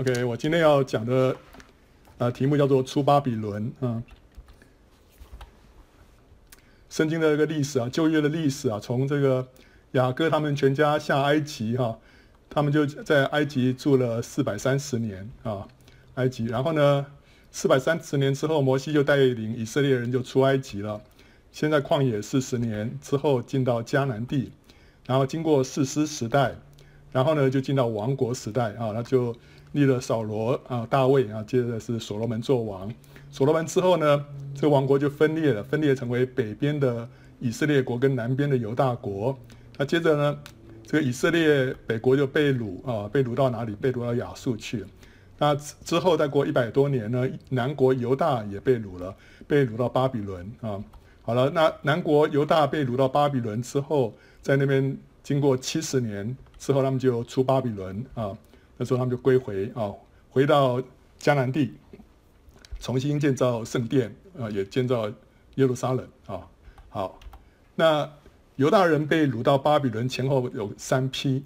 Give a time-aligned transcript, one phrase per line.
[0.00, 1.36] OK，我今天要讲的
[2.16, 4.02] 啊题目叫做“出巴比伦”啊。
[6.88, 9.46] 圣经的这个历史啊，旧约的历史啊，从这个
[9.92, 11.98] 雅各他们全家下埃及哈、
[12.48, 15.68] 他们就在埃及住了四百三十年啊，
[16.14, 16.46] 埃及。
[16.46, 17.04] 然后呢，
[17.50, 21.02] 四百三十年之后，摩西就带领以色列人就出埃及了。
[21.52, 24.50] 现在旷野四十年之后，进到迦南地，
[25.04, 26.54] 然后经过士师时代，
[27.12, 29.36] 然后呢就进到王国时代啊，那就。
[29.72, 32.92] 立了扫罗啊，大卫啊，接着是所罗门做王。
[33.30, 34.24] 所罗门之后呢，
[34.54, 39.38] 这个王国就分裂了，分裂成为北边的以色列国跟南边的犹大国。
[39.78, 40.38] 那接着呢，
[40.84, 43.74] 这个以色列北国就被掳啊，被掳到哪里？
[43.76, 44.84] 被掳到亚述去。
[45.38, 49.14] 那之后再过一百多年呢，南国犹大也被掳了，
[49.46, 50.82] 被掳到巴比伦啊。
[51.22, 54.12] 好了，那南国犹大被掳到巴比伦之后，
[54.42, 58.36] 在那边经过七十年之后，他们就出巴比伦啊。
[58.80, 59.92] 那时候他们就归回啊，
[60.30, 60.80] 回到
[61.20, 61.74] 迦南地，
[62.78, 65.06] 重新建造圣殿啊，也建造
[65.56, 66.48] 耶路撒冷啊。
[66.88, 67.20] 好，
[67.74, 68.10] 那
[68.56, 71.44] 犹大人被掳到巴比伦前后有三批，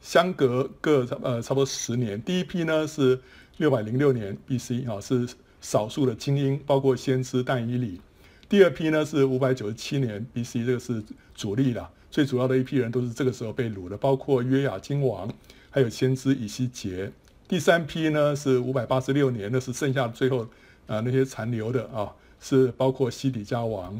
[0.00, 2.18] 相隔各呃差不多十年。
[2.22, 3.20] 第一批呢是
[3.58, 4.86] 六百零六年 B.C.
[4.86, 5.28] 啊，是
[5.60, 8.00] 少数的精英，包括先知但以理。
[8.48, 10.64] 第二批呢是五百九十七年 B.C.
[10.64, 15.30] 这个是主力了，最主要的一批人都是这个时候被掳的，包括约雅金王。
[15.72, 17.10] 还有先知以西结，
[17.48, 20.46] 第三批呢是五百八十六年，那是剩下最后
[20.86, 23.98] 啊那些残留的啊，是包括西底家王。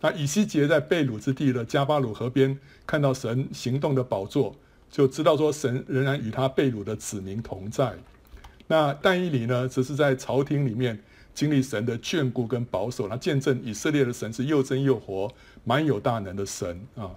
[0.00, 4.56] 那以西结在被掳之地的加巴鲁河边看到神行动的宝座，
[4.90, 7.92] 就知道说神仍然与他被掳的子民同在。
[8.66, 10.98] 那但以理呢，只是在朝廷里面
[11.34, 15.30] 经历神的眷顾跟保守，那见证以色列的神是又真又活、
[15.64, 17.10] 满有大能的神啊。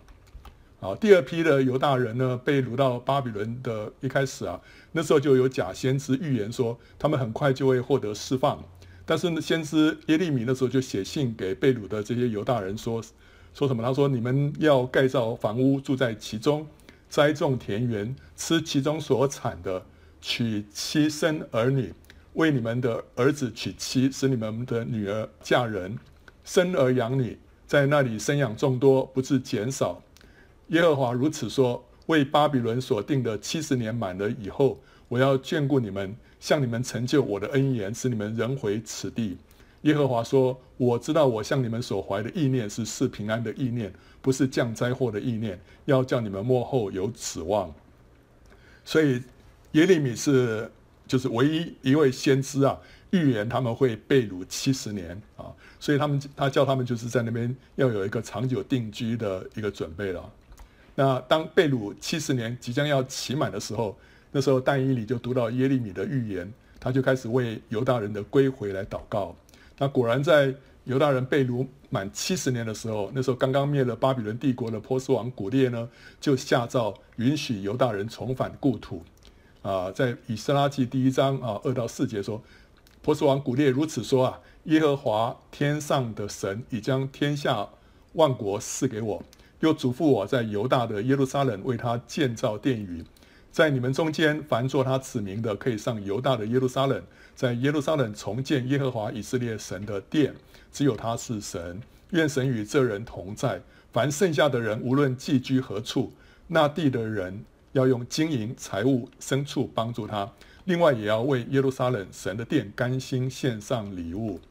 [0.83, 4.59] 啊，第二批的犹大人呢，被掳到巴比伦的一开始啊，
[4.91, 8.61] 那时候就有假先知预言说，他们很快就会获得释放。
[9.05, 13.01] 但是呢，先知耶利米那时候就写信给被掳的这些犹大人说，
[13.53, 13.81] 说什么？
[13.81, 16.67] 他说：你们要盖造房屋，住在其中，
[17.07, 19.85] 栽种田园，吃其中所产的，
[20.19, 21.93] 娶妻生儿女，
[22.33, 25.97] 为你们的儿子娶妻，使你们的女儿嫁人，
[26.43, 30.01] 生儿养女，在那里生养众多，不致减少。
[30.67, 39.37] 耶和华如此说：为巴比伦所定的七十年满了以后，我要眷顾你们，向你们成就我的恩言，使你们仍回此地。
[39.81, 47.71] 耶和华说：我知道我向你们所怀的意念是赐平安的意念，不是降灾祸的意念，要叫你们末后有指望。
[48.85, 49.21] 所以
[49.73, 50.71] 耶利米是
[51.05, 52.79] 就是唯一一位先知啊，
[53.11, 60.31] 预言他们会被掳七十年啊，所以他们他叫他们就是在那边要有一个长久定居的一个准备了。
[60.95, 63.97] 那当被掳七十年即将要期满的时候，
[64.31, 69.35] 那时候但以理就读到耶利米的预言，他就开始为犹大人的归回来祷告。
[69.77, 75.89] 那果然在犹大人被掳满七十年的时候，那时候刚刚灭了巴比伦帝国的波斯王古列呢，
[76.19, 79.01] 就下诏允许犹大人重返故土。
[79.61, 82.43] 啊，在以斯拉记第一章啊二到四节说，
[83.01, 87.69] 波斯王古列如此说啊：耶和华天上的神已将天下
[88.13, 89.23] 万国赐给我。
[89.63, 93.01] 又嘱咐我在犹大的耶路撒冷为他建造殿宇，
[93.49, 97.01] 在你们中间凡作他子民的，可以上犹大的耶路撒冷，
[97.33, 100.35] 在耶路撒冷重建耶和华以色列神的殿，
[100.69, 101.81] 只有他是神。
[102.09, 103.61] 愿神与这人同在。
[103.93, 106.11] 凡剩下的人，无论寄居何处，
[106.47, 110.29] 那地的人要用金银财物牲畜帮助他。
[110.65, 114.41] 另外，也要为耶路撒冷神的殿甘心献上礼物。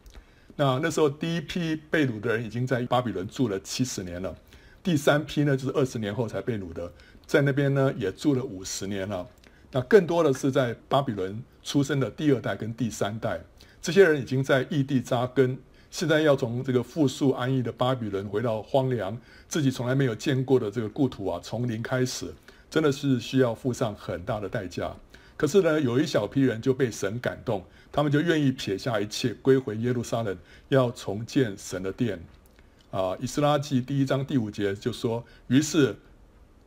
[0.57, 4.35] 那那时候，第一批被掳的人已经在巴比伦住了七十年了。
[4.83, 6.93] 第三批呢，就是二十年后才被掳的，
[7.27, 9.29] 在那边呢也住了五十年了。
[9.71, 13.41] 那更多的是在巴比伦出生的第二代跟第三代，
[13.81, 15.57] 这些人已经在异地扎根，
[15.91, 19.17] 现在要从这个富庶安逸的巴比伦回到荒凉、
[19.49, 22.35] 自己从来没有见过的这个故土啊，从零开始，
[22.69, 24.95] 真的是需要付上很大的代价。
[25.37, 30.37] 可是呢，有一小批人就被神感动，他们就愿意撇下一切，归回耶路撒冷，
[30.69, 32.23] 要重建神的殿。
[32.93, 35.97] 啊，以斯拉记第一章第五节就说：“于是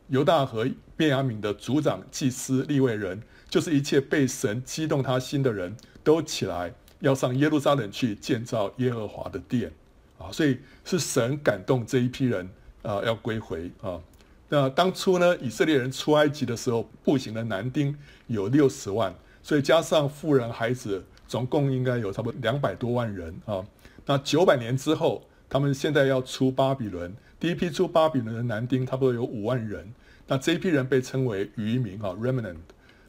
[0.08, 9.70] 犹大和便雅悯的族长、祭司、立位人，就是一切被神激动他心的人都起来，要上耶路撒冷去建造耶和华的殿。”
[10.18, 12.50] 啊，所以是神感动这一批人
[12.82, 14.00] 啊，要归回啊。
[14.48, 17.96] 那当初呢，以色列人出埃及的时候，步行的男丁
[18.26, 19.14] 有六十万，
[19.44, 23.64] 所以加上妇人孩子，总共应该有差不多两百多万人啊。
[24.06, 25.22] 那九百年之后。
[25.48, 29.92] 他们现在要出巴比伦，第一批出巴比伦的男丁差不多有五万人，
[30.26, 32.56] 那这一批人被称为余民啊，remnant，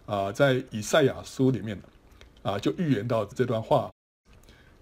[0.05, 1.79] 啊，在以赛亚书里面
[2.43, 3.89] 啊，就预言到这段话。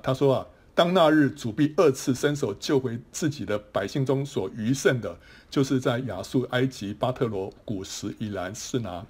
[0.04, 5.18] 他说啊，当那日主必二次伸手救回自己的百姓中所余剩的，
[5.50, 9.06] 就是在亚述、埃及、巴特罗、古实、以兰、示拿、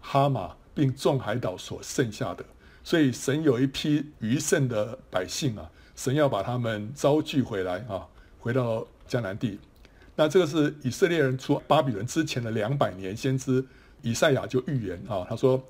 [0.00, 2.44] 哈马，并众海岛所剩下的。
[2.84, 8.06] 所以神有一批余剩的百姓啊，神要把他们招聚回来啊，
[8.38, 9.58] 回到迦南地。
[10.14, 13.64] 那这个是以色列人出巴比伦之前的两百年，先知
[14.02, 15.60] 以赛亚就预言啊，他说：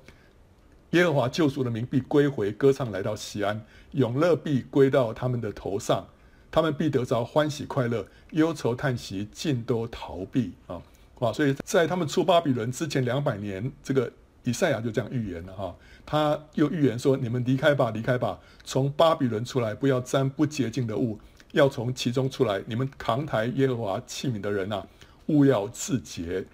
[0.91, 3.59] 耶和华救赎的民必归回，歌唱来到西安，
[3.93, 6.05] 永乐必归到他们的头上，
[6.51, 10.79] 他们必得着欢喜快乐，忧愁叹息尽都逃避啊！
[11.21, 14.11] 哇，所以在他们出巴比伦之前两百年，这个。
[14.45, 15.75] 以赛亚就这样预言了哈，
[16.11, 21.19] 他又预言说：“你们离开吧，离开吧，从巴比伦出来，不要沾不洁净的物，
[21.51, 22.63] 要从其中出来。
[22.65, 24.83] 你们扛抬耶和华器皿的人呐，
[25.27, 26.45] 勿要自洁。”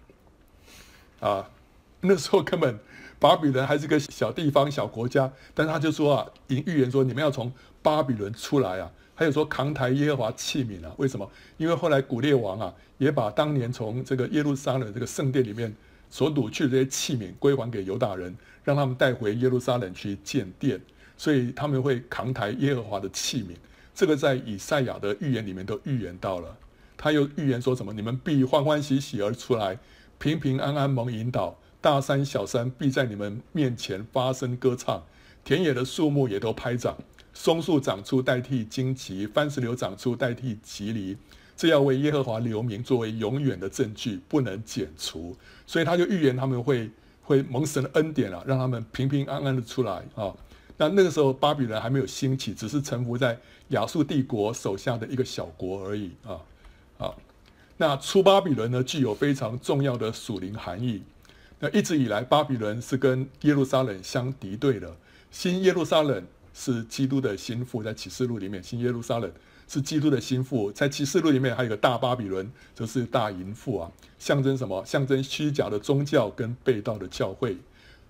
[1.22, 1.50] 啊，
[2.02, 2.78] 那时候根本
[3.18, 7.50] 巴比伦还是个小地方、小国家，但是他就说啊，已预言说你们要从
[7.82, 10.92] 巴比伦出来啊，还有说扛抬耶和华器皿啊。
[10.98, 11.32] 为什么？
[11.56, 15.74] 因为后来古列王啊，也把当年从这个耶路撒冷这个圣殿里面。
[16.10, 20.80] 所掳去的这些器皿归还给犹大人，让他们带回耶路撒冷去建殿，
[21.18, 23.56] 所以他们会扛抬耶和华的器皿。
[23.94, 26.58] 这个在以赛亚的预言里面都预言到了。
[26.98, 27.92] 他又预言说什么？
[27.94, 29.78] 你们必欢欢喜喜而出来，
[30.18, 35.04] 平平安安蒙引导，大山小山必在你们面前发声歌唱，
[35.44, 36.98] 田野的树木也都拍掌，
[37.34, 41.18] 松树长出代替荆棘，番石榴长出代替蒺藜。
[41.58, 45.36] 这要为耶和华留名，作为永远的证据，不能剪除。
[45.66, 46.90] 所以他就预言他们会
[47.24, 50.34] 会蒙神的恩典啊，让他们平平安安的出来啊。
[50.78, 56.42] 那那个时候巴比伦还没有兴起，只是臣服在亚述帝国手下的一个小国而已啊
[56.98, 57.14] 啊。
[57.78, 61.02] 那出巴比伦呢，具有非常重要的属灵含义。
[61.60, 64.94] 那一直以来，巴比伦是跟耶路撒冷相敌对的。
[65.32, 66.24] 新耶路撒冷
[66.54, 69.32] 是基督的心腹，在启示录里面，新耶路撒冷。
[69.68, 74.84] 是基督的心腹，在启示录里面还有个大巴比伦，就是大淫妇啊，象征什么？
[74.86, 77.58] 象征虚假的宗教跟被道的教会。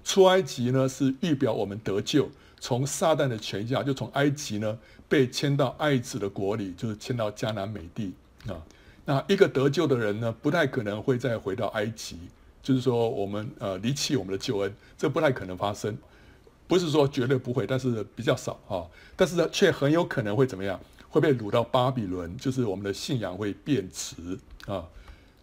[0.03, 2.29] 出埃及呢，是预表我们得救，
[2.59, 8.13] 从撒旦的权下，就从埃及呢被迁到爱子的国里，就是迁到迦南美地
[8.47, 8.61] 啊。
[9.05, 12.19] 那一个得救的人呢，不太可能会再回到埃及，
[12.61, 15.97] 就是说我们呃离弃我们的救恩，这不太可能发生。
[16.67, 18.81] 不是说绝对不会，但是比较少啊。
[19.15, 20.79] 但是呢，却很有可能会怎么样？
[21.15, 24.85] 会被掳到巴比伦，就是我们的信仰会变质啊。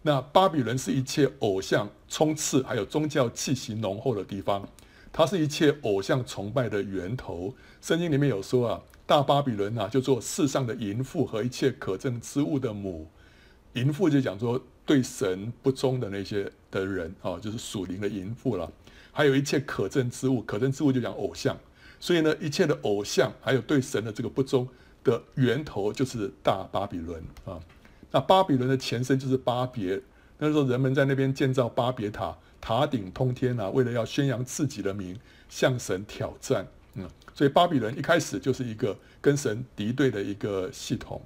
[0.03, 4.69] 那巴比伦是一切偶像充斥，还有宗教气息浓厚的地方，
[5.11, 7.55] 它是一切偶像崇拜的源头。
[7.81, 13.09] 圣经里面有说啊，大巴比伦啊，就做世上的淫妇和一切可憎之物的母。
[13.73, 18.71] 淫妇就讲说对神不忠的那些的人啊，就是属灵的淫妇了。
[19.11, 21.57] 还有一切可憎之物，可憎之物就讲偶像。
[21.99, 24.67] 所以呢，一切的偶像，还有对神的这个不忠。
[25.03, 27.59] 的源头就是大巴比伦啊，
[28.11, 30.01] 那巴比伦的前身就是巴别，
[30.37, 35.19] 那时候人们在那边建造巴别塔，塔顶通天啊，为了要宣扬自己的名，
[35.49, 41.21] 向神挑战，嗯，所以巴比伦一开始就是一个跟神敌对的一个系统。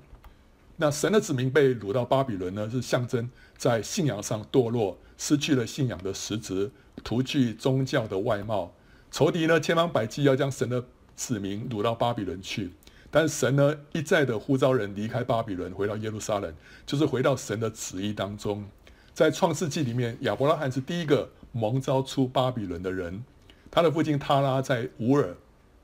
[0.77, 6.69] 那神的子民被掳到巴比伦呢，是象征在信仰上堕落，失去了信仰的实质，
[7.03, 8.73] 徒具宗教的外貌。
[9.09, 10.83] 仇敌呢，千方百计要将神的
[11.15, 12.71] 子民掳到巴比伦去。
[13.09, 16.53] 但神呢，一再的呼召人离开巴比伦，回到耶路撒冷，
[16.85, 18.65] 就是回到神的旨意当中。
[19.13, 23.23] 在创世纪里面，亚伯拉罕是第一个蒙召出巴比伦的人。
[23.71, 25.35] 他的父亲他拉在乌尔，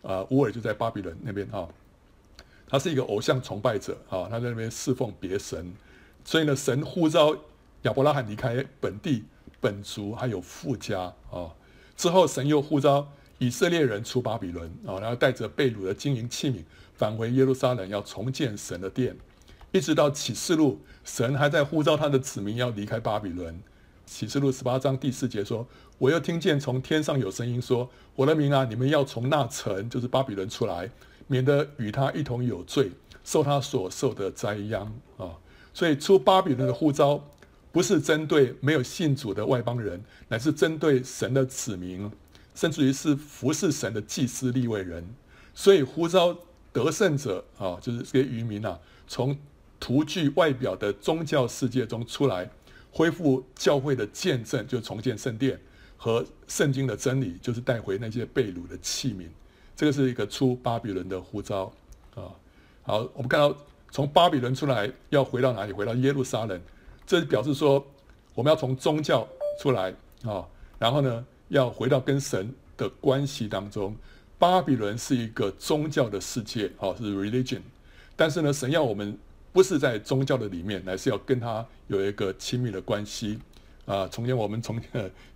[0.01, 1.68] 啊，乌尔就在巴比伦那边啊。
[2.68, 5.74] 他是一个偶像崇拜者啊，他在那边侍奉别神。
[6.25, 7.36] 所以呢，神呼召
[7.84, 9.24] 亚伯拉罕离开本地、
[9.62, 11.50] 本族还有父家啊。
[11.96, 16.63] 之后，神又呼召以色列人出巴比伦啊，然后带着被掳的金银器皿。
[16.96, 19.16] 返回耶路撒冷，要重建神的殿，
[19.72, 23.60] 一直到启示录，神还在呼召他的子民要离开巴比伦。
[24.06, 25.66] 启示录十八章第四节说
[25.98, 30.90] ：“我又听见从天上有声音说，我的民啊，你们要从那城，就是巴比伦出来，
[31.26, 32.92] 免得与他一同有罪，
[33.24, 34.86] 受他所受的灾殃
[35.18, 35.32] 啊。”
[35.74, 37.24] 所以出巴比伦的呼召，
[37.72, 42.12] 不是针对没有信主的外邦人，乃是针对神的子民，
[42.54, 45.04] 甚至于是服侍神的祭司立位人。
[45.56, 46.38] 所以呼召。
[46.74, 48.77] 得胜者啊，就是这些渔民啊，
[49.08, 49.38] 从
[49.80, 52.50] 徒具外表的宗教世界中出来，
[52.92, 55.60] 恢复教会的见证，就重建圣殿
[55.96, 59.27] 和圣经的真理，就是带回那些被掳的器皿。
[59.75, 61.72] 这个是一个出巴比伦的呼召
[62.15, 62.32] 啊。
[62.84, 63.56] 好，我们看到
[63.92, 65.72] 从巴比伦出来要回到哪里？
[65.72, 66.60] 回到耶路撒冷，
[67.06, 67.86] 这表示说
[68.34, 69.27] 我们要从宗教
[69.60, 70.48] 出来啊，
[70.80, 73.96] 然后呢，要回到跟神的关系当中，
[74.38, 77.62] 巴比伦是一个宗教的世界，哦，是 religion。
[78.16, 79.18] 但是呢，神要我们
[79.52, 83.40] 不是在宗教的里面，乃是要跟他有一个亲密的关系。
[83.86, 84.80] 啊，从前我们从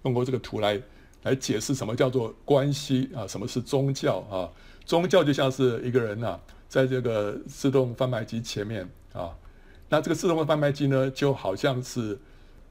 [0.04, 0.82] 用过这个图来
[1.24, 4.50] 来解释什么叫做关系啊，什么是宗教啊？
[4.86, 6.40] 宗教就像是一个人呐、啊，
[6.70, 9.36] 在这个自动贩卖机前面啊，
[9.90, 12.18] 那这个自动贩卖机呢，就好像是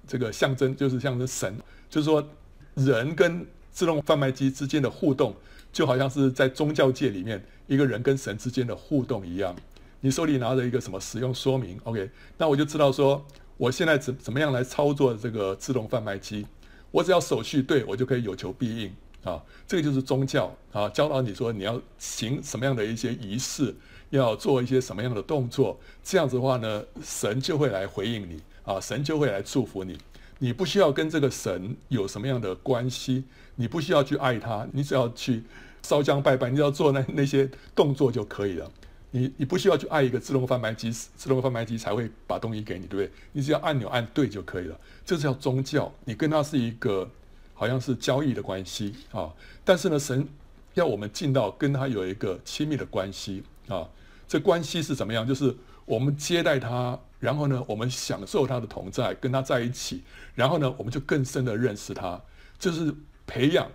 [0.07, 1.55] 这个象征，就是象征神，
[1.91, 2.27] 就是说
[2.75, 5.37] 人跟自动贩卖机之间的互动，
[5.77, 9.55] 就好像是在宗教界里面一个人跟神之间的互动一样。
[10.01, 13.23] 你手里拿着一个什么使用说明，OK，那我就知道说。
[13.59, 16.47] 我现在怎怎么样来操作这个自动贩卖机？
[16.91, 18.93] 我只要手续对，我就可以有求必应
[19.25, 19.43] 啊！
[19.67, 23.75] 这个就是宗教啊，教导你说你要行什么样的一些仪式，
[24.11, 29.99] 要做一些什么样的动作，这样子的话呢，神就会来回应你啊，神就会来祝福你。
[30.39, 35.43] 你不需要跟这个神有什么样的关系，你不需要去爱他，你只要去
[35.87, 38.69] 烧香拜拜，你只要做那那些动作就可以了。
[39.13, 43.11] 你你不需要去按一个自动贩卖机，自动贩卖机才会把东西给你，对不对？
[43.33, 44.77] 你只要按钮按对就可以了。
[45.05, 47.09] 这是叫宗教，你跟他是一个
[47.55, 49.33] 好像是交易的关系啊。
[49.65, 50.29] 但是呢，神
[50.75, 53.89] 要我们进到跟他有一个亲密的关系啊。
[54.27, 55.25] 这关系是怎么样？
[55.25, 60.03] 就是我们接待他，然后呢，我们享受他的同在，跟他在一起，
[60.35, 62.21] 然后呢，我们就更深的认识他。
[62.59, 62.93] 就是
[63.25, 63.71] 培养、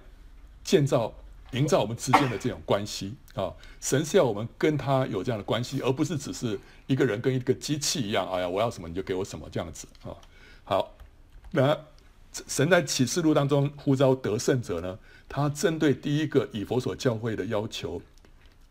[0.62, 1.14] 建造。
[1.52, 8.30] 营造我们之间的这种关系啊，神是要我们跟他有这样的关系，而不是只是一个人跟一个机器一样。
[8.32, 10.16] 哎呀，我要什么你就给我什么这样子啊。
[10.64, 10.96] 好，
[11.52, 11.78] 那
[12.48, 18.02] 神在启示录当中呼召得胜者呢，他针对第一个以弗所教会的要求，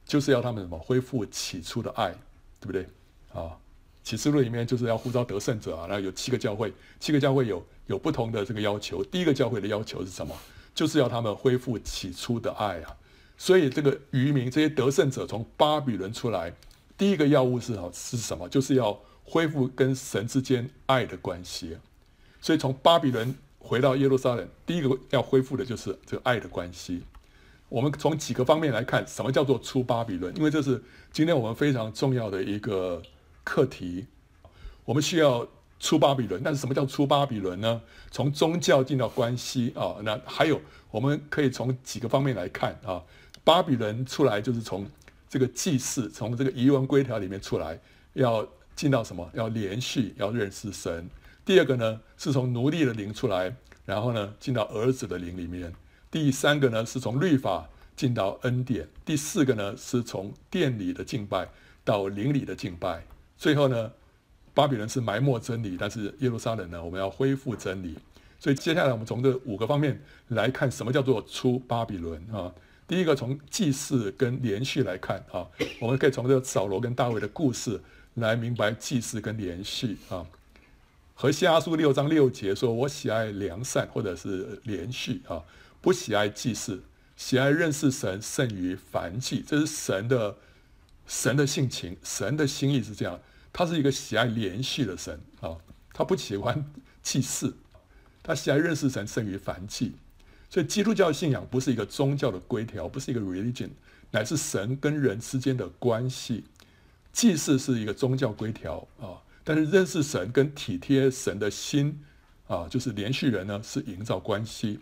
[0.06, 2.10] 就是要他们什么恢复起初的爱，
[2.58, 2.87] 对不对？
[3.34, 3.56] 啊，
[4.02, 9.04] 启示录里面就是要呼召得胜者啊，那有七个教会，七个教会有有不同的这个要求。
[9.04, 10.34] 第一个教会的要求是什么？
[10.74, 12.96] 就是要他们恢复起初的爱啊，
[13.36, 16.54] 所以这个渔民这些得胜者从巴比伦出来，
[16.96, 18.48] 第一个要务是好是什么？
[18.48, 21.76] 就是要恢复跟神之间爱的关系。
[22.40, 27.02] 所以从巴比伦回到耶路撒冷，第一个要恢复的就是这个爱的关系。
[27.68, 30.34] 我们从几个方面来看，什么叫做出巴比伦？
[30.36, 33.02] 因为这是今天我们非常重要的一个
[33.44, 34.06] 课题，
[34.84, 35.46] 我们需要。
[35.80, 37.80] 出巴比伦，但是什么叫出巴比伦呢？
[38.10, 40.60] 从宗教进到关系啊，那还有
[40.90, 43.02] 我们可以从几个方面来看啊。
[43.42, 44.87] 巴比伦出来就是从
[45.28, 47.80] 这个祭祀，从这个仪文规条里面出来，
[48.12, 48.46] 要
[48.76, 49.28] 进到什么？
[49.32, 51.08] 要连续要认识神。
[51.44, 53.52] 第二个呢，是从奴隶的灵出来，
[53.87, 55.72] 然后呢进到儿子的灵里面。
[56.10, 58.87] 第三个呢，是从律法进到恩典。
[59.04, 61.49] 第四个呢，是从殿里的敬拜
[61.84, 63.02] 到灵里的敬拜。
[63.38, 63.90] 最后呢，
[64.52, 67.97] 巴比伦是埋没真理，但是耶路撒冷呢，我们要恢复真理。
[68.38, 72.52] 所以接下来我们从这五个方面来看，什么叫做出巴比伦啊？
[72.88, 75.47] 第一个从祭祀跟连续来看啊，
[75.80, 77.80] 我们可以从这个扫罗跟大卫的故事
[78.14, 80.26] 来明白祭祀跟连续啊。
[81.14, 85.42] 和西阿书六章六节说：“我喜爱良善或者是连续啊，
[85.83, 86.83] 不喜爱祭祀，
[87.14, 90.35] 喜爱认识神胜于凡祭。”这是神的
[91.07, 93.21] 神的性情，神的心意是这样。
[93.52, 95.57] 他是一个喜爱连续的神啊，
[95.92, 96.64] 他不喜欢
[97.02, 97.57] 祭祀，
[98.23, 99.92] 他喜爱认识神胜于凡祭。
[100.49, 103.71] 所以基督教信仰不是一个宗教的规条，不是一个 religion，
[104.11, 106.45] 乃是神跟人之间的关系。
[107.12, 112.04] 祭祀是一个宗教规条啊，但是认识神跟体贴神的心
[112.47, 114.78] 啊，就是连续人呢，是营造关系。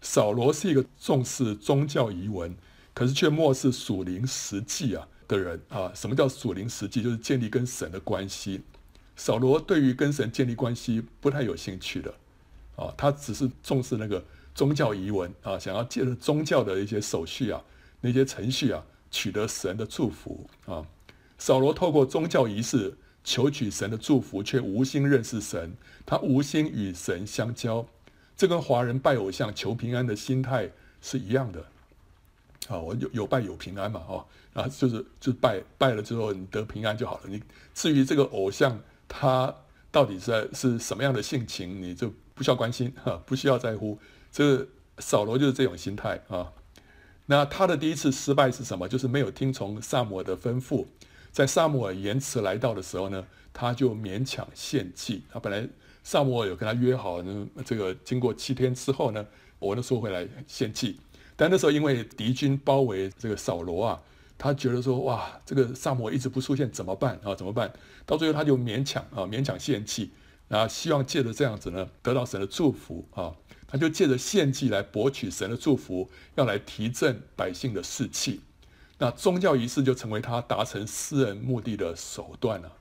[0.00, 2.54] 扫罗是一个重视宗教仪文，
[2.92, 5.08] 可是却漠视属灵实际啊。
[5.28, 7.02] 的人啊，什么叫属灵实际？
[7.02, 8.62] 就是建立跟神的关系。
[9.16, 12.12] 扫罗对于跟神建立关系不太有兴趣的
[12.76, 17.62] 啊，他只是重视那个宗教仪文啊，想要借着宗教的一些手续啊、
[18.00, 20.84] 那些程序啊，取得神的祝福啊。
[21.38, 27.86] 扫罗透过宗教仪式求取神的祝福，却无心认识神，他无心与神相交。
[28.36, 31.64] 这跟华人拜偶像求平安的心态是一样的。
[32.68, 37.24] 啊，我有有拜有平安嘛，哦，啊，就是就拜拜了之后你得平安就好了。
[37.26, 37.42] 你
[37.74, 39.54] 至于这个偶像他
[39.90, 43.98] 到底是是什么样的性情，你就不需要关心哈，不需要在乎。
[44.32, 44.66] 这个
[44.98, 46.52] 扫罗就是这种心态啊。
[47.26, 48.88] 那他的第一次失败是什么？
[48.88, 50.86] 就是没有听从撒母耳的吩咐，
[51.32, 55.22] 在撒母耳延迟来到的时候呢，他就勉强献祭。
[55.32, 55.68] 他本来
[56.02, 59.24] 撒母耳有跟他约好呢，这个经过七天之后呢，
[59.58, 60.98] 我那时候会来献祭。
[61.34, 64.02] 但那时候因为敌军包围这个扫罗啊，
[64.36, 67.34] 他觉得说哇，这个萨摩一直不出现怎么办啊？
[67.34, 67.72] 怎么办？
[68.04, 70.10] 到最后他就勉强啊，勉强献祭，
[70.48, 73.32] 啊，希望借着这样子呢，得到神的祝福啊。
[73.66, 78.40] 他就借着献祭来博取神的祝福，要来提振百姓的士气。
[78.98, 82.72] 那宗教仪式就成为他达成私人目的的手段了。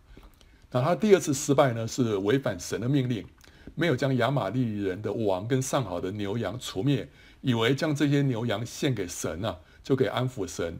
[0.69, 3.25] 那他第二次失败呢，是违反神的命令，
[3.73, 7.09] 没有将亚玛力人的王跟上好的牛羊除灭，
[7.41, 10.75] 以为将这些牛羊献给神啊，就可以安抚神。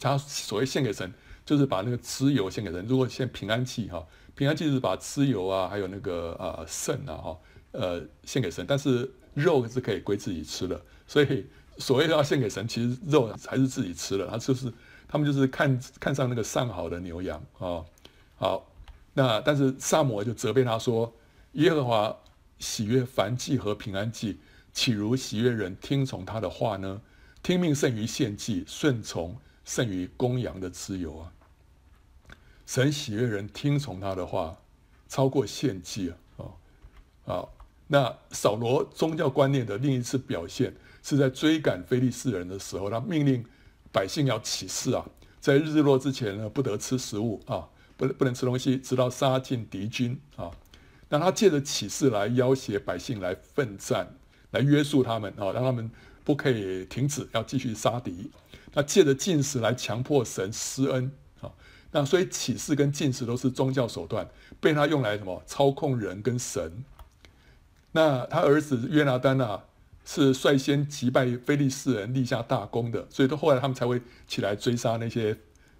[0.00, 1.12] 他所谓献给神，
[1.44, 2.86] 就是把那个蚩尤献给神。
[2.86, 7.38] 如果献平安祭哈，平安祭是把蚩尤啊，还有那个呃肾啊哈，
[7.72, 10.80] 呃献给神，但是肉是可以归自己吃的。
[11.06, 11.46] 所以
[11.78, 14.26] 所谓要献给神，其实肉还是自己吃的。
[14.28, 14.72] 他就是
[15.08, 17.84] 他们就是看看上那个上好的牛羊啊，
[18.36, 18.70] 好。
[19.16, 21.14] 那但是撒摩就责备他说
[21.54, 22.16] ：“耶和华
[22.58, 24.40] 喜悦燔祭和平安祭，
[24.72, 27.00] 岂如喜悦人听从他的话呢？
[27.44, 29.36] 听命胜于献祭，顺从
[29.66, 31.30] 胜于公羊的自由啊！
[32.64, 34.56] 神喜悦人听从他的话，
[35.08, 36.16] 超过献祭啊！
[36.38, 36.54] 哦，
[37.26, 37.54] 好，
[37.86, 43.44] 那扫罗宗教观念的另一次表现，是在追赶非利士人的时候，他命令
[43.92, 45.04] 百姓要起誓啊，
[45.38, 50.50] 在日落之前呢，不得吃食物啊。”不不能吃东西，直到杀尽敌军啊！
[51.08, 54.16] 那他借着起誓来要挟百姓来奋战，
[54.50, 55.88] 来约束他们啊，让他们
[56.24, 58.30] 不可以停止，要继续杀敌。
[58.72, 61.52] 那借着禁食来强迫神施恩啊！
[61.92, 64.28] 那所以启示跟禁食都是宗教手段，
[64.60, 66.84] 被他用来什么操控人跟神。
[67.92, 69.64] 那他儿子约拿单啊，
[70.04, 75.36] 是率先击败非利士人，立下大功的，所以到后来他们才会起来追杀那些。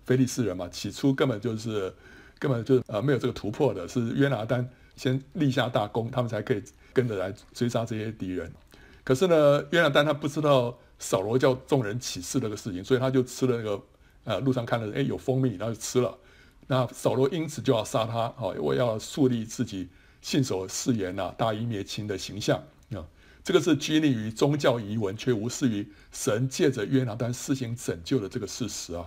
[0.06, 1.90] 非利士人嘛，起初根本就是，
[2.38, 8.52] 根本就是呃没有这个突破的，是约拿单先立下大功，他们才可以跟着来追杀这些敌人。
[9.04, 13.82] 可是呢，约拿单他不知道扫罗叫众人起誓这个事情，所以他就吃了那个
[14.24, 16.16] 呃路上看了，哎有蜂蜜，他就吃了。
[16.66, 19.88] 那扫罗因此就要杀他，哦，我要树立自己
[20.22, 22.56] 信守誓言呐、大义灭亲的形象
[22.92, 23.04] 啊。
[23.42, 29.04] 这个是拘泥于宗教仪文，却无视于神借着约拿单施行拯救的这个事实啊。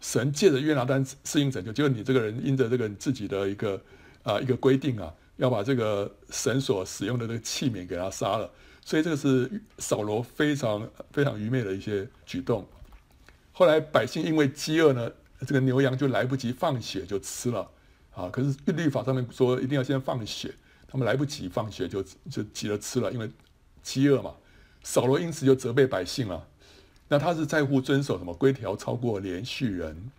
[0.00, 3.80] 神借着约拿单施行拯救，结果你这个人因着这个自己的一个
[4.22, 8.50] 啊、一个规定啊，要把这个神所使用的这个器皿给他杀了，
[8.88, 12.66] 所以这个是扫罗非常非常愚昧的一些举动。
[13.52, 15.12] 后来百姓因为饥饿呢，
[15.46, 17.70] 这个牛羊就来不及放血就吃了
[18.14, 20.54] 啊，可是律法上面说一定要先放血，
[20.86, 23.30] 他们来不及放血就就急着吃了，因为
[23.82, 24.32] 饥饿嘛。
[24.82, 26.48] 扫罗因此就责备百姓了。
[27.08, 30.10] 那他是在乎遵守什么规条超过连续人？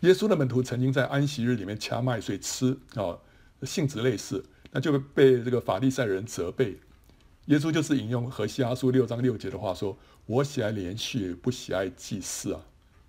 [0.00, 3.16] 耶稣的门徒曾经在安息日里面掐麦穗吃啊、
[3.62, 6.80] 性质类似，那就被这个法利赛人责备。
[7.46, 12.60] 耶稣就是引用何西阿书六章六节的话说：“我喜爱连续，不喜爱祭祀啊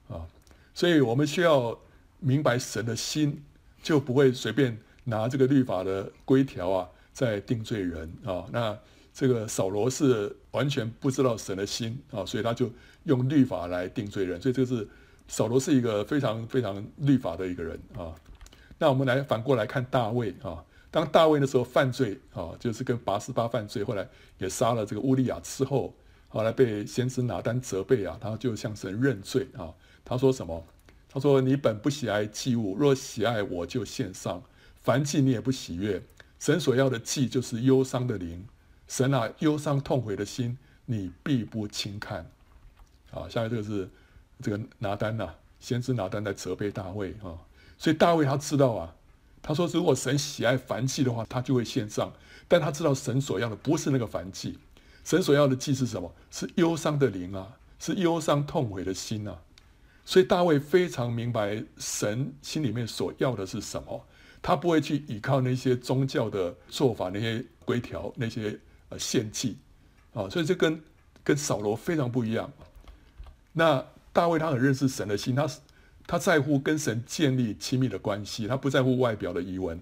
[0.09, 0.27] 啊！”
[0.75, 1.77] 所以我们需要
[2.19, 3.43] 明白神的心，
[3.81, 8.45] 就不会随便拿这个律法的规条啊，在定罪人啊。
[8.51, 8.77] 那
[9.11, 12.71] 这个扫罗是完全不知道神的心啊，所以他就
[13.05, 14.39] 用律法来定罪人。
[14.39, 14.87] 所以这是
[15.27, 18.13] 扫罗是一个非常非常律法的一个人啊。
[18.77, 20.63] 那我们来反过来看大卫啊，
[20.97, 25.93] 当大卫的时候犯罪啊，就是跟拔示巴犯罪，后来也杀了这个乌利亚之后，
[26.27, 29.71] 后来被先知拿单责备啊，他就向神认罪啊。
[30.03, 30.65] 他说什么？
[31.07, 34.41] 他说：“你本不喜爱祭物，若喜爱，我就献上。
[34.81, 36.01] 凡祭你也不喜悦，
[36.39, 38.43] 神所要的祭就是忧伤的灵。”
[38.89, 40.57] 神啊，忧伤痛悔的心，
[40.87, 42.25] 你必不轻看。
[43.11, 43.87] 啊，下面这个是
[44.41, 45.29] 这个拿单呐、
[45.59, 47.37] 先知拿单在责备大卫啊。
[47.77, 48.95] 所以大卫他知道啊，
[49.47, 52.11] 他说如果神喜爱燔祭的话，他就会献上。
[52.47, 54.59] 但他知道神所要的不是那个燔祭，
[55.03, 56.13] 神所要的祭是什么？
[56.29, 59.37] 是忧伤的灵啊，是忧伤痛悔的心啊。
[60.05, 64.05] 所以大卫非常明白神心里面所要的是什么，
[64.41, 68.59] 他不会去依靠那些宗教的做法、那些规条、那些。
[68.89, 69.57] 呃，献祭，
[70.13, 70.81] 啊，所以这跟
[71.21, 72.49] 跟扫罗非常不一样。
[73.51, 75.45] 那大卫他很认识神的心，他
[76.07, 79.77] 他在乎跟神建立亲密的关系，他不在乎外表的仪文，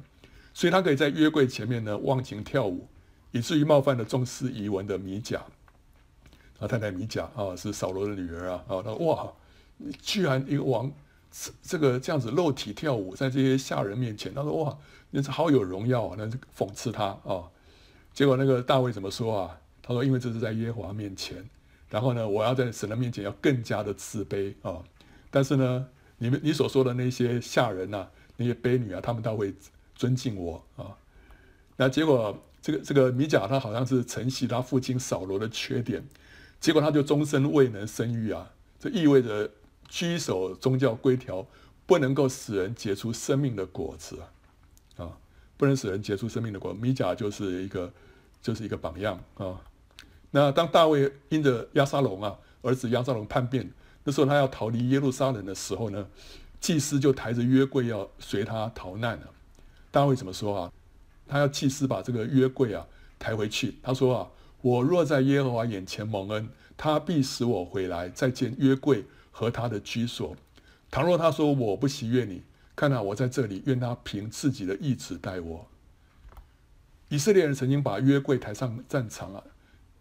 [0.54, 2.88] 所以他可以在约柜前面呢忘情跳舞，
[3.32, 5.42] 以至于冒犯了重视仪文的米甲。
[6.60, 9.32] 他太太米甲啊，是扫罗的女儿啊，啊，他说哇，
[9.78, 10.92] 你居然一个王
[11.62, 14.78] 这个这样子露体跳舞，在这些下人面前，他说哇，
[15.12, 17.44] 你是好有荣耀啊，那是讽刺他啊。
[18.14, 19.58] 结果那个大卫怎么说啊？
[19.88, 21.48] 他说：“因为这是在耶和华面前，
[21.92, 24.82] 然后呢，我要在神的面前要更加的自卑啊、
[25.30, 25.88] 但是呢，
[26.26, 29.54] 你们你所说的那些下人呐、啊，那些卑女啊，他们倒会
[29.96, 30.98] 尊敬我啊、
[31.78, 36.04] 那结果这个这个米甲他好像是承袭他父亲扫罗的缺点，
[36.60, 38.52] 结果他就终身未能生育啊。
[38.80, 39.50] 这意味着
[39.88, 41.46] 居守宗教规条
[41.86, 44.20] 不能够使人结出生命的果子
[44.98, 45.18] 啊、
[45.58, 46.74] 不能使人结出生命的果。
[46.74, 47.94] 米甲就是一个。”
[48.46, 49.60] 就是一个榜样啊，
[50.30, 53.68] 那当大卫因着押沙龙啊，儿子押沙龙叛变，
[54.06, 56.08] 那时候他要逃离耶路撒冷的时候呢，
[56.62, 59.28] 祭司就抬着约柜要随他逃难了。
[59.92, 60.72] 大卫怎么说啊？
[61.28, 62.86] 他要祭司把这个约柜啊
[63.18, 63.76] 抬回去。
[63.82, 64.30] 他说啊，
[64.62, 70.38] 我若在耶和华眼前蒙恩，他必使我回来再见约柜和他的居所。
[70.92, 72.44] 倘若他说我不喜悦你，
[72.76, 75.68] 看到我在这里，愿他凭自己的意志待我。
[77.10, 79.44] 以色列人曾经把约柜抬上战场啊，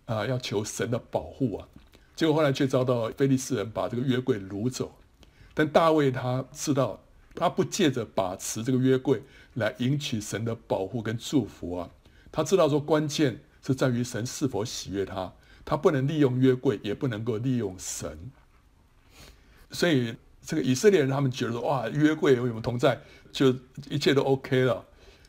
[0.04, 1.68] 啊，要求神的保护啊，
[2.16, 4.94] 结果后来却遭到非利士人把这个约柜掳走。
[5.52, 7.00] 但大卫他知道，
[7.34, 9.22] 他不借着把持这个约柜
[9.54, 11.90] 来赢取神的保护跟祝福啊，
[12.32, 15.32] 他知道说关键是在于神是否喜悦他，
[15.64, 18.30] 他不能利用约柜，也不能够利用神。
[19.70, 23.00] 所以这个以色列人他们觉得哇，约柜有我们同在，
[23.32, 23.54] 就
[23.88, 24.84] 一切都 OK 了。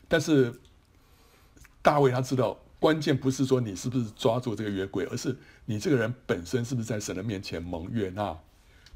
[0.07, 0.53] 但是
[1.81, 8.37] 大卫他知道，关键不是说你是不是抓住这个约柜，而是你这个人本身是不是在神的面前蒙悦纳。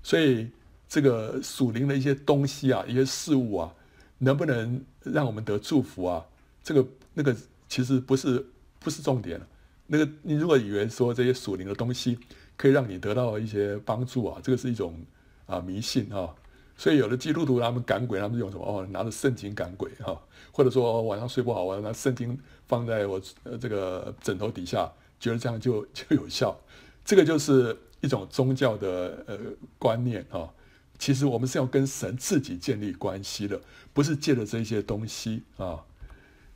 [0.02, 0.50] 所以。
[0.92, 3.72] 这个属灵的一些东西啊，一些事物啊，
[4.18, 6.26] 能不能让我们得祝福啊？
[6.64, 7.36] 这个那个
[7.68, 8.44] 其实不是
[8.80, 9.40] 不是重点。
[9.86, 12.18] 那个你如果以为说这些属灵的东西
[12.58, 15.00] 可以让你得到一些帮助啊，这个是一种
[15.46, 16.34] 啊迷信啊。
[16.76, 18.66] 所以有的基督徒他们赶鬼，他们用什么？
[18.66, 20.20] 哦，拿着圣经赶鬼哈、
[20.52, 22.36] 或者说、晚上睡不好，我要拿圣经
[22.68, 26.60] 放在我呃这个枕头底下，觉得这样就 就有效。
[27.04, 29.38] 这个就是一种宗教的呃
[29.78, 30.50] 观念啊。
[30.98, 33.60] 其实我们是要跟神自己建立关系的，
[33.94, 35.84] 不是借着这些东西啊。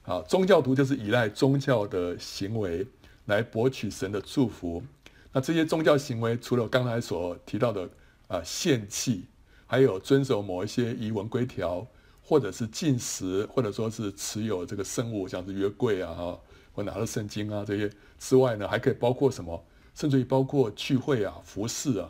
[0.03, 2.85] 啊，宗教徒就是依赖宗教的行为
[3.27, 4.83] 来博取神的祝福。
[5.31, 7.89] 那这些宗教行为，除了刚才所提到的
[8.27, 9.23] 啊献祭，
[9.65, 11.87] 还有遵守某一些仪文规条，
[12.21, 16.37] 或者是禁食，或者说是持有这个圣物，像是约柜啊，
[16.73, 17.89] 或拿着圣经啊这些
[18.23, 19.61] 之外呢，还可以包括什么？
[19.93, 22.09] 甚至于包括聚会啊、服事啊。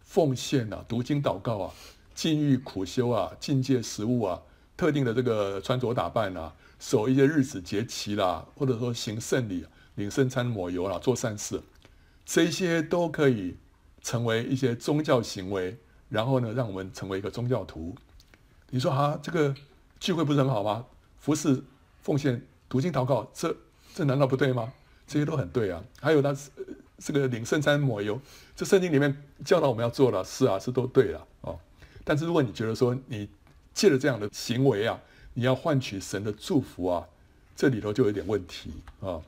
[0.00, 1.72] 奉献啊，读经祷告啊，
[2.12, 4.42] 禁欲苦修啊，禁戒食物啊，
[4.76, 9.64] 特定的这个穿着打扮啊，守一些日子节期啦，或者说行圣礼、
[9.94, 11.62] 领圣餐、抹油啦，做善事，
[12.24, 13.56] 这些都可以
[14.02, 15.76] 成为一些宗教行为，
[16.08, 17.94] 然后呢，让我们成为一个宗教徒。
[18.70, 19.54] 你说啊，这个
[20.00, 20.84] 聚会不是很好吗？
[21.18, 21.62] 服事、
[22.02, 23.56] 奉献、读经祷告，这
[23.94, 24.72] 这难道不对吗？
[25.06, 25.82] 这些都很对啊。
[26.00, 26.50] 还有那是。
[26.98, 28.18] 这个领圣餐抹油，
[28.54, 29.14] 这圣经里面
[29.44, 31.58] 教导我们要做的，是啊，是都对了哦。
[32.04, 33.28] 但是如果你觉得说你
[33.74, 34.98] 借着这样的行为啊，
[35.34, 37.04] 你要换取神的祝福啊，
[37.56, 39.20] 这里头就有点问题啊。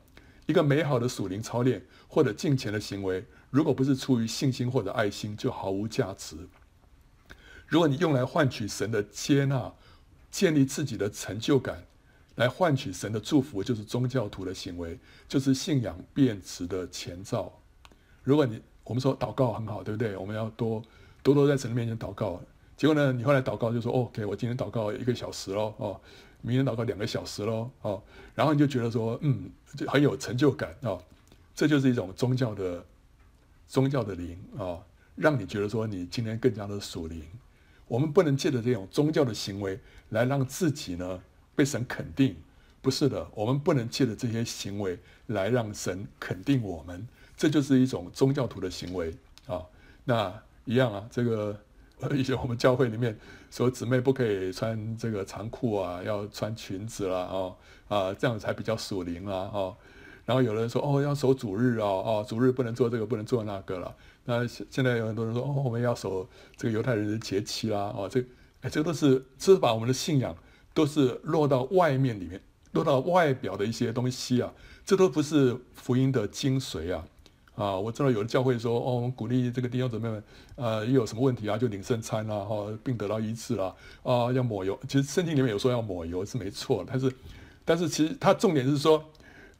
[0.47, 6.37] 一个美好的属灵操练或者敬虔的行为，如果不是出于信心或者爱心，就毫无价值。
[7.67, 9.73] 如果你用来换取神的接纳，
[10.31, 11.85] 建立自己的成就感。
[12.37, 17.53] 来换取神的祝福，就是宗教徒的行为，就是信仰变质的前兆。
[18.23, 20.17] 如果你我们说祷告很好，对不对？
[20.17, 20.83] 我们要多
[21.23, 22.41] 多多在神的面前祷告。
[22.77, 26.01] 结果呢，你后来祷告就说：“OK，我今天祷告一个小时喽，哦，
[26.43, 28.03] 明天祷告两个小时喽，哦。”
[28.35, 31.03] 然后你就觉得说：“嗯，就很有成就感哦。”
[31.55, 32.85] 这就是一种宗教的
[33.67, 34.79] 宗教的灵啊，
[35.15, 37.23] 让你觉得说你今天更加的属灵。
[37.89, 41.23] 我们不能借着这种宗教的行为来让自己呢。
[41.57, 42.37] 被神肯定，
[42.83, 49.13] 不是的，我们不能借着这些行为来让神肯定我们，这就是一种宗教徒的行为
[49.47, 49.63] 啊。
[50.05, 51.59] 那一样啊，这个
[52.15, 53.19] 以前我们教会里面
[53.51, 57.57] 说姊妹不可以穿这个长裤啊，要穿裙子啦，哦
[57.89, 59.77] 啊，这样才比较属灵啦，哦。
[60.27, 63.97] 然后有人说哦，要守主日啊，哦，主日不能做这个，不能做那个了。
[64.25, 68.21] 那现现在有很多人说哦，我们要守这个犹太人的节期啦，哦，这
[68.61, 70.37] 哎，这都是这是把我们的信仰。
[70.77, 72.39] 都是落到外面里面，
[72.73, 74.53] 落到外表的一些东西啊，
[74.85, 77.05] 这都不是福音的精髓啊！
[77.55, 80.23] 啊，我知道有的教会说，哦，我们鼓励这个弟兄姊妹们，
[80.57, 84.79] 呃，一有什么问题啊，就领圣餐啊，哈，病得到医治啊，啊，要抹油。
[84.87, 87.11] 其实圣经里面有说要抹油是没错，但是，
[87.65, 89.03] 但是其实它重点是说，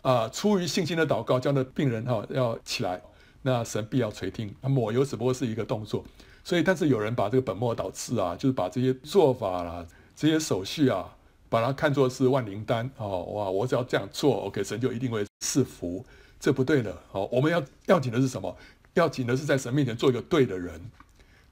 [0.03, 3.01] 啊，出于信心的祷告，叫那病人哈要起来，
[3.41, 4.55] 那神必要垂听。
[4.61, 6.05] 抹油只不过是一个动作，
[6.45, 9.87] 所以，但是有人把这个本末倒置啊，就是把这些做法啦、啊。
[10.17, 11.15] 这些手续啊，
[11.51, 13.51] 把它看作是万灵丹哦，哇！
[13.51, 16.05] 我只要这样做，OK，神就一定会赐福，
[16.41, 17.29] 这不对的哦。
[17.31, 18.57] 我们要要紧的是什么？
[18.95, 20.81] 要紧的是在神面前做一个对的人。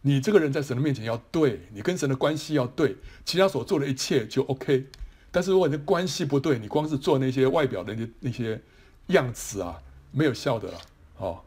[0.00, 4.86] 你这个人在神的面前要对，你跟神的关系要对，其他所做的一切就 OK。
[5.30, 8.60] 但是如果你的关系不对，你光是做那些外表的那些那些
[9.08, 9.78] 样子啊，
[10.10, 10.80] 没有效的了
[11.18, 11.40] 哦。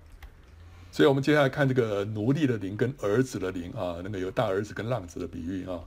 [0.92, 5.80] 所以我们接下来看这个奴隶的灵跟儿子的灵啊，那个有大儿子跟浪子的比喻啊。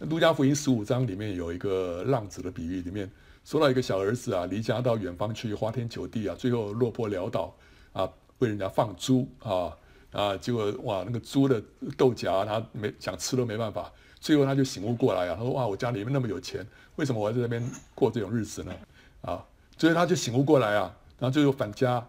[0.00, 3.10] 路加福音十五章里面有一个浪子的比喻，里面
[3.44, 7.54] 说到一个小儿子啊，离家到远方去，花天酒地啊，最后落魄潦倒
[7.94, 8.06] 啊，
[8.38, 9.74] 被人家放猪啊
[10.12, 11.62] 啊，结果哇，那个猪的
[11.96, 18.74] 豆荚他没想吃都没办法，最后他就醒悟过来啊，他说哇，我家里面那么有钱，为什么我在这边过这种日子呢？
[19.22, 19.42] 啊，
[19.78, 22.06] 所以他就醒悟过来啊，然后就又返家，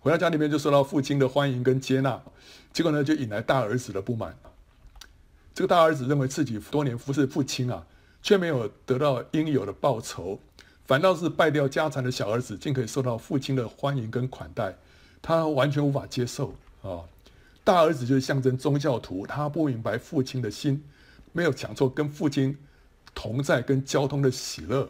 [0.00, 2.20] 回到家里面就受到父亲的欢迎跟接纳，
[2.72, 4.36] 结果呢就引来大儿子的不满。
[5.60, 7.84] 这个大儿子认为自己多年服侍父亲啊，
[8.22, 10.40] 却没有得到应有的报酬。
[10.86, 14.74] 反倒是败掉家产的小儿子，竟可以受到父亲的欢迎跟款待，
[15.20, 17.04] 他完全无法接受啊！
[17.62, 20.82] 大儿子就是象征宗教徒，他不明白父亲的心，
[21.32, 22.56] 没有享受跟父亲
[23.14, 24.88] 同在跟交通的喜乐。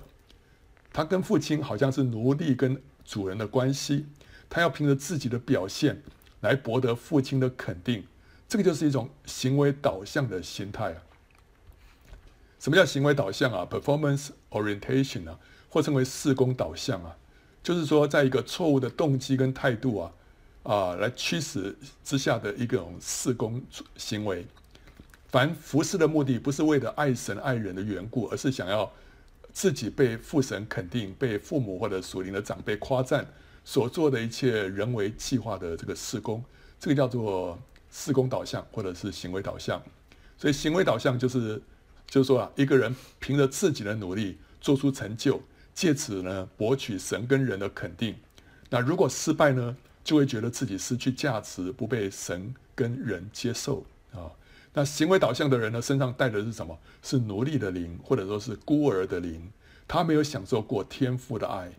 [0.92, 4.06] 他跟父亲好像是奴隶跟主人的关系，
[4.48, 6.00] 他要凭着自己的表现
[6.42, 8.04] 来博得父亲的肯定，
[8.50, 10.98] 这个就是一种行为导向的心态啊！
[12.58, 15.38] 什么叫行为导向啊？Performance orientation 啊？
[15.68, 17.16] 或称为事工导向啊，
[17.62, 20.12] 就是说，在一个错误的动机跟态度啊，
[20.64, 23.62] 啊，来驱使之下的一种事工
[23.96, 24.44] 行为。
[25.28, 28.92] 凡服事的目的，不是为了爱神爱人的缘故，而是想要
[29.52, 33.24] 自己被父神肯定，被父母或者属灵的长辈夸赞，
[33.64, 36.42] 所做的一切人为计划的这个事工，
[36.80, 37.56] 这个叫做
[37.90, 39.82] 事工导向，或者是行为导向。
[40.38, 41.60] 所以，行为导向就是，
[42.06, 45.40] 就是说啊，一个人凭着自己的努力做出成就。
[45.72, 48.14] 借此呢，博取神跟人的肯定。
[48.68, 54.28] 那如果失败呢，就会觉得自己失去价值，不被神跟人接受啊。
[54.72, 56.78] 那行为导向的人呢，身上带的是什么？
[57.02, 59.50] 是奴隶的灵，或者说是孤儿的灵。
[59.88, 61.72] 他没有享受过天父的爱，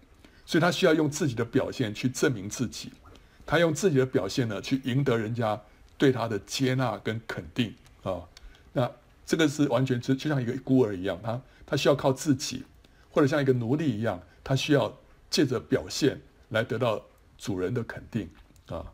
[0.46, 2.92] 所以他需要用自己的表现去证明自己。
[3.46, 5.62] 他用自己的表现呢，去赢得人家
[6.02, 8.28] 对他的接纳跟肯定啊。
[8.74, 8.92] 那
[9.24, 12.64] 这个是完全就就像一个孤儿一样，他他需要靠自己。
[13.14, 14.98] 或者像一个奴隶一样，他需要
[15.30, 17.00] 借着表现来得到
[17.38, 18.28] 主人的肯定
[18.68, 18.86] 啊。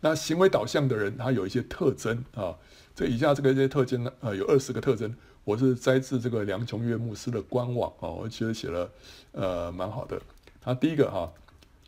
[0.00, 2.56] 那行为导向的人，他有一些特征啊。
[2.94, 5.12] 这以下这个这些特征呢，呃，有二十个特征。
[5.42, 8.88] 我是摘自这个梁琼月牧师的官网啊，我觉得写了
[9.32, 10.22] 呃蛮好的。
[10.60, 11.32] 他第一个哈，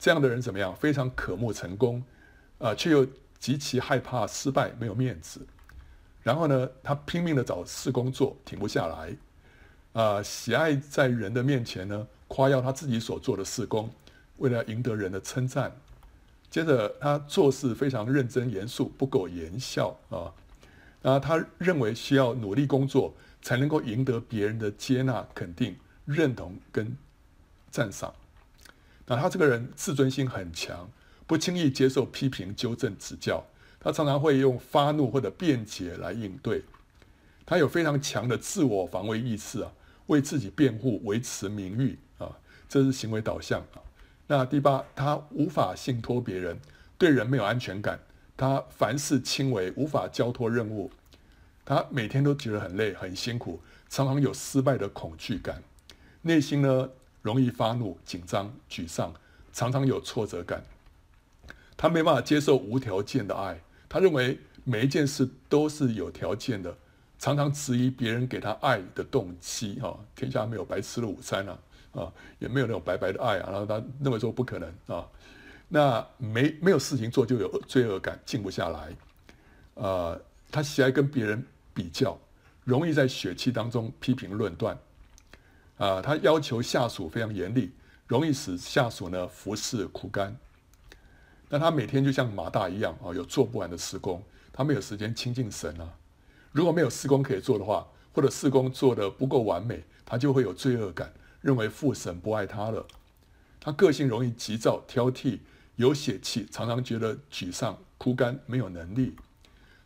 [0.00, 0.74] 这样的人怎么样？
[0.74, 2.02] 非常渴慕成功
[2.58, 3.06] 啊，却又
[3.42, 5.44] 极其害怕失败，没有面子。
[6.22, 9.16] 然后呢，他拼命的找事工作，停不下来。
[9.94, 13.90] 啊、喜爱在人的面前呢夸耀他自己所做的事工，
[14.36, 15.76] 为了赢得人的称赞。
[16.48, 20.32] 接着他做事非常认真严肃，不苟言笑啊。
[21.02, 26.96] 那他认为需要努力工作才能够赢得别人的接纳、肯定、认同跟
[27.72, 28.14] 赞赏。
[29.06, 30.88] 那他这个人自尊心很强，
[31.32, 33.42] 不轻易接受批评、纠正、指教。
[33.80, 36.62] 他常常会用发怒或者辩解来应对。
[37.46, 39.72] 他有非常强的自我防卫意识啊。
[40.08, 42.36] 为自己辩护，维持名誉啊，
[42.68, 43.80] 这是行为导向啊。
[44.26, 46.58] 那第八，他无法信托别人，
[46.98, 47.98] 对人没有安全感，
[48.36, 50.90] 他凡事轻微，无法交托任务，
[51.64, 55.62] 他每天都觉得很累、很辛苦，常常有失败的恐惧感，
[56.20, 56.90] 内心呢
[57.22, 59.14] 容易发怒、紧张、沮丧，
[59.50, 60.62] 常常有挫折感。
[61.82, 66.72] 他没办法接受无条件的爱，他认为每一件事都是有条件的。
[67.18, 71.58] 常常质疑别人给他爱的动机，哈，天下没有白吃的午餐啊，
[71.90, 75.04] 啊，也没有那种白白的爱啊，然后他认为说不可能啊，
[75.66, 78.96] 那没没有事情做就有罪恶感，静不下来，
[79.74, 80.20] 呃，
[80.52, 82.16] 他喜爱跟别人比较，
[82.62, 84.78] 容易在血气当中批评论断，
[85.78, 87.72] 啊，他要求下属非常严厉，
[88.06, 90.36] 容易使下属呢服侍苦干，
[91.52, 94.22] 那他每天就像马大一样啊，有做不完的施工，
[94.54, 95.86] 他没有时间亲近神啊。
[96.50, 101.12] 如果没有施工可以做的话，或者施工做得不够完美，他就会有罪恶感，
[101.42, 102.86] 认为父神不爱他了。
[103.60, 105.40] 他个性容易急躁、挑剔、
[105.76, 109.14] 有血气，常常觉得沮丧、枯干、没有能力。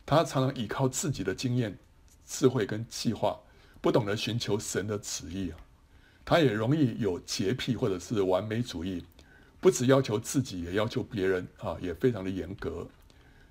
[0.07, 1.76] 他常常依靠自己的经验、
[2.24, 3.40] 智慧跟计划，
[3.81, 5.59] 不懂得寻求神的旨意啊。
[6.24, 9.05] 他也容易有洁癖或者是完美主义，
[9.61, 12.87] 不只要求自己，也要求别人啊，也非常的严格。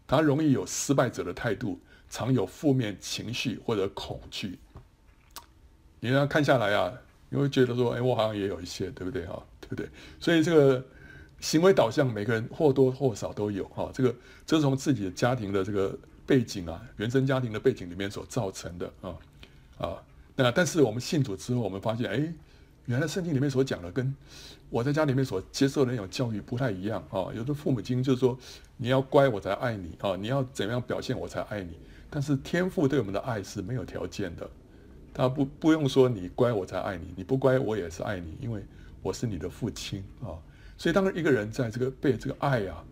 [0.07, 1.79] 他容易有失败者的态度。
[2.07, 4.57] 常有负面情绪或者恐惧，
[5.99, 6.93] 你这样看下来啊，
[7.29, 9.43] 你会觉得说，哎，我好像也有一些，对不对哈？
[9.59, 9.89] 对不对？
[10.19, 10.85] 所以这个
[11.41, 13.89] 行为导向，每个人或多或少都有哈。
[13.91, 14.15] 这个
[14.45, 19.17] 这是从自己的家庭的这个背景啊，原生家庭的背景里面所造成的啊
[19.79, 20.03] 啊。
[20.35, 22.33] 那但是我们信主之后，我们发现，哎，
[22.85, 24.15] 原来圣经里面所讲的，跟
[24.75, 27.31] 我在家里面所接受的那种教育不太一样啊。
[27.33, 28.37] 有的父母亲就是说，
[28.75, 31.79] 你要乖我才爱你啊，你要怎样表现我才爱你。
[32.09, 34.49] 但是天父对我们的爱是没有条件的，
[35.13, 38.61] 他不不用说你乖我才爱你，你不乖我也是爱你，因为
[39.01, 40.35] 我是你的父亲啊。
[40.77, 42.83] 所以当一个人在这个被这个爱啊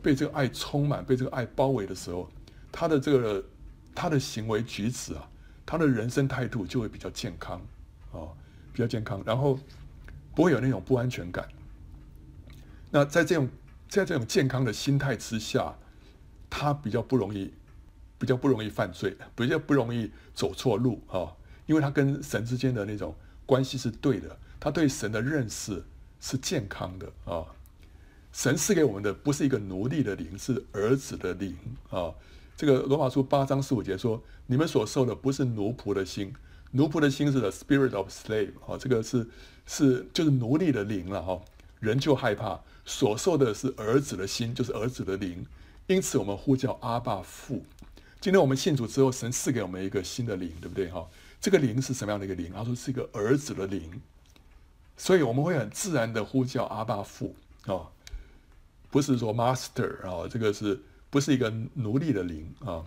[0.00, 2.30] 被这个爱充满，被这个爱包围的时候，
[2.70, 3.44] 他的这个
[3.92, 5.28] 他的行为举止啊，
[5.66, 7.60] 他的人生态度就会比较健康
[8.12, 8.22] 啊，
[8.72, 9.58] 比较健康，然后
[10.34, 11.48] 不会有那种不安全感。
[12.90, 13.48] 那在这种
[13.88, 15.74] 在这种健康的心态之下，
[16.48, 17.52] 他比较不容易，
[18.18, 21.32] 比较不容易犯罪，比较不容易走错路啊，
[21.66, 23.14] 因为他跟神之间的那种
[23.46, 25.84] 关系是对的，他对神的认识
[26.20, 27.44] 是健康的啊。
[28.32, 31.56] 神赐给我们的不是一个奴隶的灵，是儿子的灵
[31.90, 32.12] 啊。
[32.56, 36.32] 这个罗马书八章十五节说：“你们所受的不是奴仆的心，
[36.72, 39.28] 奴仆的心是 the spirit of slave 啊，这个是
[39.66, 41.40] 是就是奴隶的灵了哈。
[41.80, 45.46] 人就害怕。”所受的是儿子的心，就是儿子的灵，
[45.86, 47.64] 因此我们呼叫阿爸父。
[48.20, 50.90] 今天我们信主之后，神赐给我们一个新的灵，对不对？
[50.90, 51.08] 哈，
[51.40, 52.52] 这个灵是什么样的一个灵？
[52.52, 54.02] 他说是一个儿子的灵，
[54.98, 57.88] 所以我们会很自然的呼叫阿爸父啊，
[58.90, 62.84] 不是说 master 啊，这个是不是一个奴隶的灵啊？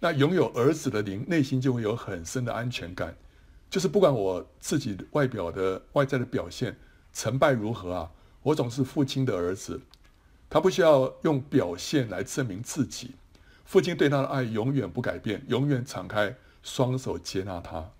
[0.00, 3.14] 那拥有儿子的灵，内心就会有很深的安全感，
[3.68, 6.76] 就是不管我自己外表的外在的表现
[7.12, 8.10] 成败如何啊。
[8.42, 9.80] 我总是父亲的儿子，
[10.48, 13.16] 他不需要用表现来证明自己。
[13.64, 17.90] 父亲对他的爱永远不改变，永远敞开双手接纳他。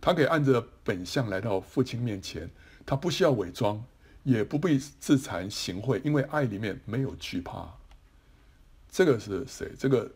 [0.00, 2.50] 他可以按着本相来到父亲面前，
[2.84, 3.82] 他不需要伪装，
[4.22, 7.74] 也不必自惭形秽，因为爱里面没有惧怕。
[8.90, 9.72] 这个是谁？
[9.78, 10.10] 这个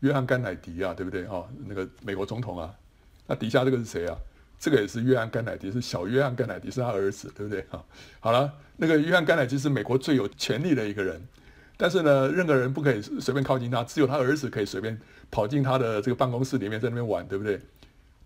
[0.00, 1.42] 约翰甘乃迪啊，对不对啊？
[1.66, 2.72] 那个美国总统啊，
[3.28, 4.18] 那底下这个是谁啊？
[4.58, 7.64] 这个也是约翰甘乃迪，是小约翰甘乃迪，是他儿子，对不对？
[7.70, 7.84] 哈，
[8.18, 11.22] 好了，那个约翰甘乃迪是美国最有权力的一个人，
[11.76, 17.60] 但是呢，任何人不可以随便靠近他，只有他儿子可以随便跑进他的这个办公室里面，在那边玩，对不对？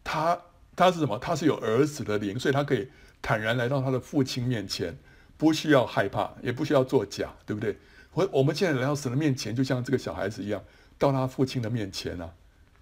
[0.02, 0.40] 他
[0.74, 1.18] 他是什么？
[1.18, 2.88] 他是有儿子的灵，所以他可以
[3.20, 4.96] 坦然来到他的父亲面前，
[5.36, 7.76] 不需要害怕，也不需要作假，对不对？
[8.14, 10.62] 我我们现在来到神的面前，就像这个小孩子一样，
[10.96, 12.32] 到他父亲的面前啊，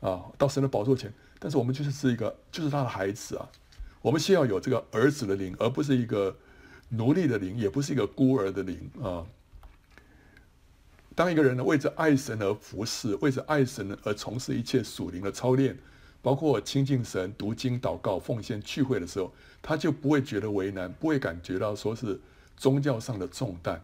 [0.01, 1.13] 啊，到神的宝座前。
[1.41, 3.49] 但是我们就是是一个，就是他的孩子啊。
[4.03, 6.37] 我们先要有这个儿子的灵，而不是一个
[6.91, 9.27] 奴隶的灵，也不是一个孤儿的灵啊。
[11.15, 15.77] 当一个人呢，为着爱神而服侍，为着爱神而从事一切属灵的操练，
[16.23, 22.21] 包括亲近神、读经、祷告、奉献、聚会的时候，他就不会觉得为难，不会感觉到说是
[22.57, 23.83] 宗教上的重担，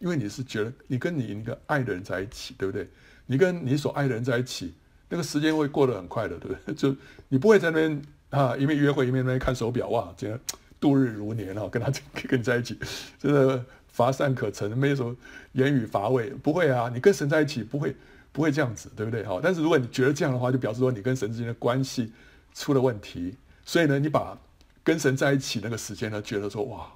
[0.00, 2.88] 因为你是觉得你跟你一个爱的人在一起，对不对？
[3.26, 4.74] 你跟你所爱的人在一起。
[5.12, 6.72] 那个时间会过得很快的，对不对？
[6.74, 6.96] 就
[7.28, 10.40] 你不会在那边啊，一面约会一面在那边看手表，哇，这样
[10.80, 11.92] 度日如年啊，跟他
[12.26, 12.78] 跟你在一起，
[13.18, 15.14] 真的乏善可陈，没有什么
[15.52, 16.90] 言语乏味，不会啊。
[16.94, 17.94] 你跟神在一起不会
[18.32, 19.22] 不会这样子，对不对？
[19.22, 22.10] 好，但是如果你觉得这样的话，就表示说你跟神之间的关系
[22.54, 23.36] 出了问题。
[23.66, 24.38] 所以呢，你把
[24.82, 26.90] 跟神在一起那个时间呢，觉得说哇，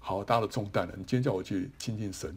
[0.00, 0.94] 好大的重担了。
[0.96, 2.34] 你今天叫我去亲近神，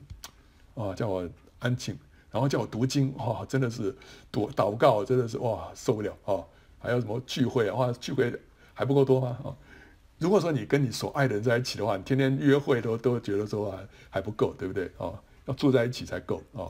[0.75, 1.25] 啊，叫我
[1.59, 1.97] 安静。
[2.35, 3.95] 然后叫我读经，哇，真的是
[4.29, 6.43] 读祷告，真的是哇受不了啊！
[6.77, 7.75] 还有什么聚会啊？
[7.75, 8.37] 哇，聚会
[8.73, 9.39] 还不够多吗？
[9.41, 9.55] 啊，
[10.17, 15.13] 如果说你跟你所爱的人在一起的话，你天天约会都都觉得说啊还不够，对不对啊？
[15.45, 16.67] 要住在一起才够啊！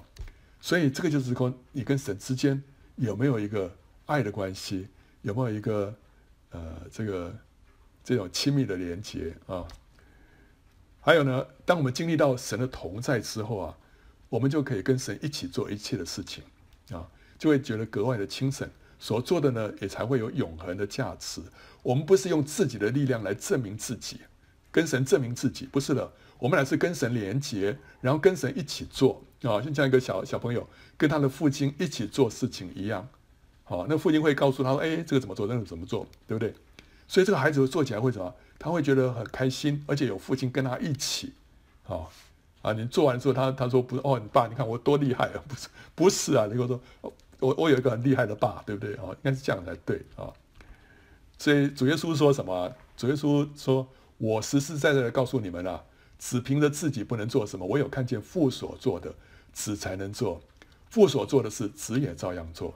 [0.61, 2.61] 所以这个就是说，你跟神之间
[2.97, 3.75] 有没有一个
[4.05, 4.87] 爱的关系？
[5.23, 5.91] 有没有一个
[6.51, 7.35] 呃这个
[8.03, 9.65] 这种亲密的连接啊？
[11.01, 13.75] 还有呢，当我们经历到神的同在之后啊。
[14.35, 16.43] 我们就可以跟神一起做一切的事情，
[16.91, 17.07] 啊，
[17.39, 18.69] 就会觉得格外的轻省，
[18.99, 21.41] 所做的呢也才会有永恒的价值。
[21.81, 24.19] 我们不是用自己的力量来证明自己，
[24.73, 30.67] 跟神证明自己，不是的，我们乃是跟神连结，然后跟神一起做，啊，就像一个小小朋友
[30.97, 33.07] 跟他的父亲一起做事情一样，
[33.63, 36.53] 好，那父亲会告诉他说，哎，这个怎么做，那个怎么做，对不对？
[37.07, 38.35] 所以这个孩子做起来会什么？
[38.59, 41.31] 他会觉得很开心，而且有父亲跟他一起，
[41.83, 42.11] 好。
[42.65, 46.81] 啊，你做完之后，他他说不是哦，你爸，你看我多厉害啊，不是不是啊，你跟我说，
[47.39, 49.05] 我我有一个很厉害的爸，对不对啊？
[49.11, 50.33] 应该是这样才对啊。
[51.37, 52.73] 所以主耶稣说什么？
[52.97, 55.83] 主耶稣说，我实实在在的告诉你们啊，
[56.17, 59.13] 只凭着自己不能做什么，我有看见父所做的，
[59.53, 60.41] 子才能做。
[60.89, 62.73] 父所做的事，子也照样做。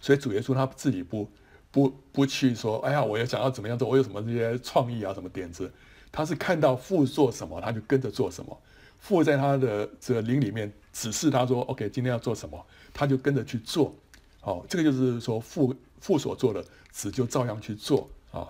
[0.00, 1.30] 所以主耶稣他自己不
[1.70, 5.70] 不不去说，哎呀，我要想要怎么样做，我有什么这些创意啊，什么点子？
[6.12, 8.58] 他是看到父做什么，他就跟着做什么。
[9.00, 13.94] 父在他的这个灵里面指示他说：“OK，今天要做什么，他就跟着去做。”
[14.40, 18.48] 好，这个就是说父父所做的，子就照样去做啊。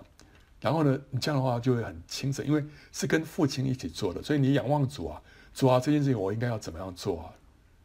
[0.61, 5.21] 然后呢，你这样的话就会很轻省，因为是跟父亲一起做的，所以你仰望主啊，
[5.53, 7.25] 主啊，这件事情我应该要怎么样做啊？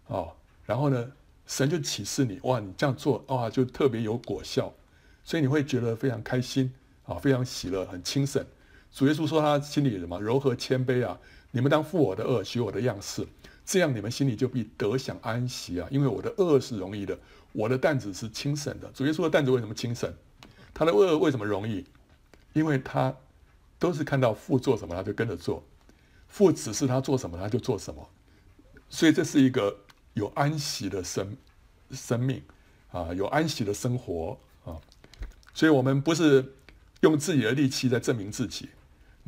[0.07, 0.33] 哦，
[0.65, 1.11] 然后呢，
[1.47, 4.73] 神就启示你，哇，你这样做哇，就特别有果效，
[5.25, 6.73] 所以你会觉得非常开心
[7.07, 8.45] 啊，非常喜乐，很轻省。
[8.93, 11.19] 主耶稣说他心里什么柔和谦卑啊。
[11.57, 13.27] 你们当负我的轭，学我的样式，
[13.65, 15.89] 这样你们心里就必得享安息啊！
[15.91, 17.19] 因为我的轭是容易的，
[17.53, 18.87] 我的担子是轻省的。
[18.93, 20.13] 主耶稣的担子为什么轻省？
[20.75, 21.83] 他的轭为什么容易？
[22.53, 23.17] 因为他
[23.79, 25.63] 都是看到父做什么，他就跟着做；
[26.29, 28.07] 父指示他做什么，他就做什么。
[28.91, 29.75] 所以这是一个
[30.13, 31.35] 有安息的生
[31.91, 32.43] 生命
[32.91, 34.77] 啊，有安息的生活啊。
[35.55, 36.53] 所以我们不是
[37.01, 38.69] 用自己的力气在证明自己，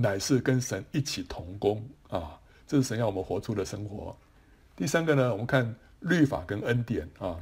[0.01, 2.38] 乃是跟神一起同工啊。
[2.66, 4.16] 这是神要我们活出的生活。
[4.76, 7.36] 第三个呢，我们看律法跟恩典啊。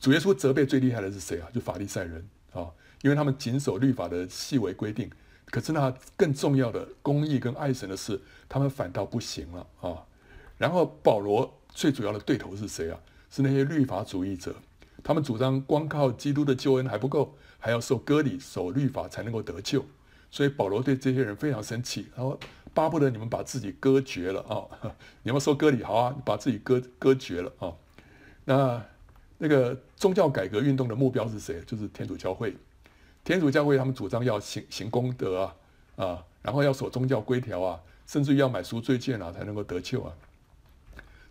[0.00, 1.48] 主耶稣责备最厉害的是谁啊？
[1.54, 2.68] 就法利赛人啊，
[3.00, 5.08] 因为他们谨守律法的细微规定，
[5.46, 10.04] 可是那更重要的公义跟爱神的事，他们反倒不行了啊。
[10.58, 12.98] 然后保罗最主要的对头是谁啊？
[13.30, 14.54] 是那些律法主义者，
[15.02, 19.84] 他们主张光靠基督的救恩还不够，还要受割礼、守律法才能够得救。
[20.34, 22.36] 所以保罗对这些人非常生气，然后。
[22.72, 24.66] 巴不得你们把自己割绝了啊！
[25.22, 27.72] 你们说割礼好啊，把自己割割绝了啊！
[28.44, 28.84] 那
[29.38, 31.60] 那个宗教改革运动的目标是谁？
[31.64, 32.56] 就是天主教会。
[33.22, 35.54] 天主教会他们主张要行行功德啊
[35.94, 40.12] 啊，然后要守宗教规条啊，甚至于要买赎罪券啊才能够得救啊。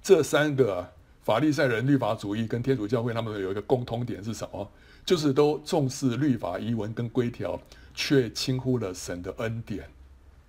[0.02, 0.90] 这三个啊，
[1.24, 4.66] 法利赛人、律法主义跟天主教会他们有一个共通点是什么？
[5.06, 7.60] 就是都重视律法仪文跟规条，
[7.94, 9.88] 却轻忽了神的恩典。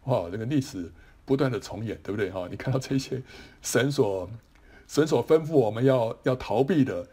[0.05, 0.91] 哇，这个历史
[1.25, 2.31] 不断的重演，对不对？
[2.31, 3.23] 哈，你看到这些
[3.63, 4.29] 神所
[4.87, 7.07] 神所吩咐我们要要逃避的、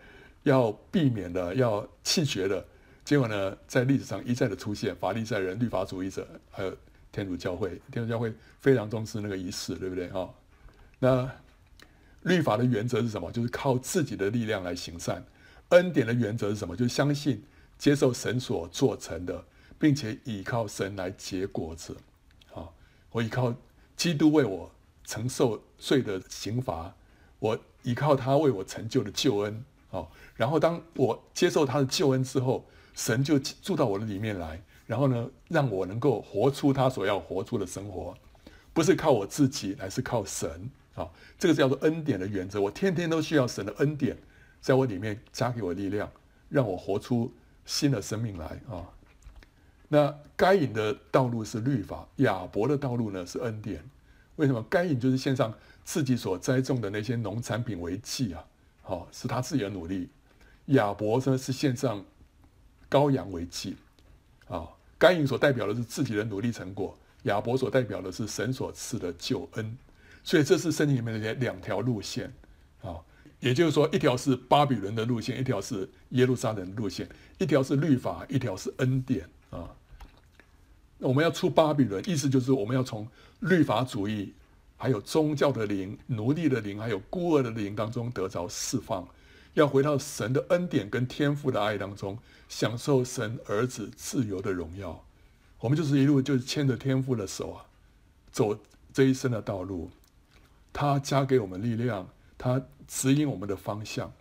[0.44, 2.66] 要避免的、要弃绝的，
[3.06, 6.76] 结果呢，在历史上一再的出现法利赛人、律法主义者，还有
[7.12, 7.82] 天主教会。
[7.92, 10.10] 天主教会非常重视那个仪式，对不对？
[10.10, 10.30] 哈，
[11.00, 11.32] 那
[12.24, 13.32] 律法的原则是什么？
[13.32, 15.24] 就是靠自己的力量来行善。
[15.70, 16.76] 恩典的原则是什么？
[16.76, 17.42] 就相信、
[17.78, 19.42] 接受神所做成的，
[19.82, 21.98] 并且倚靠神来结果子。
[23.10, 23.54] 我依靠
[23.98, 24.72] 基督为我
[25.04, 26.96] 承受罪的刑罚，
[27.40, 32.64] 我依靠他为我成就的救恩，啊，然后当我接受他的救恩之后，
[32.94, 38.16] 神就住到我的里面来，然后呢，让我能够活出他所要活出的生活，
[38.72, 42.62] 不是靠我自己，乃是靠神，啊，这个叫做恩典的原则。
[42.62, 44.18] 我天天都需要神的恩典，
[44.62, 46.10] 在我里面加给我力量，
[46.48, 47.30] 让我活出
[47.66, 48.88] 新的生命来，啊。
[49.94, 53.84] 那该隐的道路是律法，亚伯的道路呢是恩典。
[54.38, 54.66] 为什么？
[54.70, 58.42] 该隐就是献上自己所栽种的那些农产品为祭啊，
[58.84, 60.08] 好，是他自己的努力。
[60.68, 62.02] 亚伯呢是献上
[62.90, 63.76] 羔羊为祭，
[64.48, 64.66] 啊，
[64.98, 69.78] 该隐所代表的是自己的努力成果，亚伯所代表的是神所赐的救恩。
[70.24, 72.32] 所以这是圣经里面的两条路线
[72.82, 72.96] 啊，
[73.42, 79.70] 也就是说，一条是巴比伦的路线，一条是耶路撒冷的路线，一条是律法，一条是恩典啊。
[81.02, 83.08] 我们要出巴比伦，意思就是我们要从
[83.40, 84.34] 律法主义、
[84.78, 89.08] 还有宗教的灵、奴隶的灵、还有孤儿的灵当中得着释放，
[89.56, 95.04] 要回到神的恩典跟天父的爱当中，享受神儿子自由的荣耀。
[95.60, 97.66] 我们就是一路就是牵着天父的手啊，
[98.32, 98.56] 走
[98.94, 99.90] 这一生的道路。
[100.72, 104.14] 他加给我们力量，他指引我们的方向。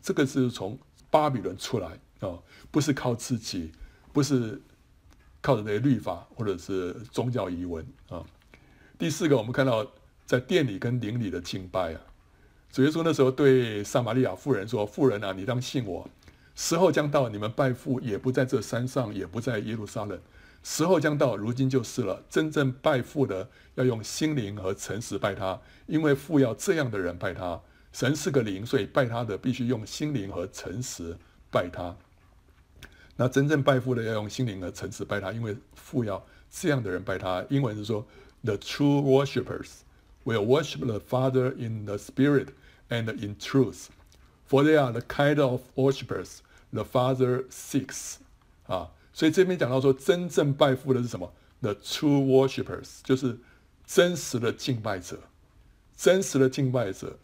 [0.00, 0.78] 这个是从
[1.10, 1.88] 巴比伦出来
[2.20, 2.38] 啊，
[2.70, 3.72] 不是靠自己，
[4.12, 4.62] 不是。
[5.42, 8.24] 靠着那些律法或者是宗教仪文啊。
[8.98, 9.86] 第四个，我们看到
[10.24, 12.00] 在殿里跟灵里的敬拜啊。
[12.70, 16.08] 主耶稣那时候对撒玛利亚妇人说：“妇人啊，你当信我，
[16.54, 20.18] 时候将到，你们拜父也不在这山上，也不在耶路撒冷。
[20.62, 22.22] 时候将到，如今就是了。
[22.30, 27.60] 真正拜父的要用心灵和诚实拜他，因为父要这样的人拜他。
[27.92, 31.18] 神是个灵，所以拜他的必须用心灵和诚实
[31.50, 31.94] 拜他。”
[33.16, 37.44] 那真正拜父的要用心灵和诚实拜他，因为父要这样的人拜他。
[37.50, 38.04] 英文是说
[38.42, 39.68] ，The true worshippers
[40.24, 42.48] will worship the Father in the Spirit
[42.88, 43.88] and in truth,
[44.48, 46.38] for they are the kind of worshippers
[46.72, 48.16] the Father seeks。
[48.66, 53.38] 啊，所以这边讲到说，真正拜父的是什么？The true worshippers 就是
[53.86, 55.18] 真实的敬拜者，
[55.96, 57.18] 真实的敬拜者。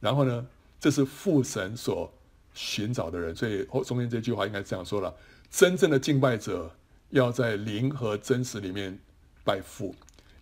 [0.00, 0.46] 然后呢，
[0.78, 2.12] 这是父神所
[2.54, 3.34] 寻找的人。
[3.34, 5.14] 所以后中间这句话应该这样说了。
[5.50, 6.74] 真正的敬拜者
[7.10, 8.98] 要在灵和真实里面
[9.44, 9.94] 拜父，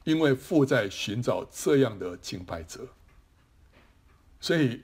[0.04, 2.86] 因为父在寻找这样的敬拜者。
[4.40, 4.80] 所以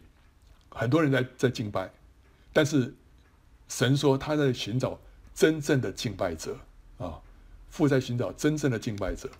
[0.68, 1.90] 很多人在在敬拜，
[2.52, 2.94] 但是
[3.68, 4.98] 神说他在寻找
[5.34, 6.58] 真正的敬拜者
[6.98, 7.20] 啊，
[7.70, 9.30] 父在寻找真正的敬拜者。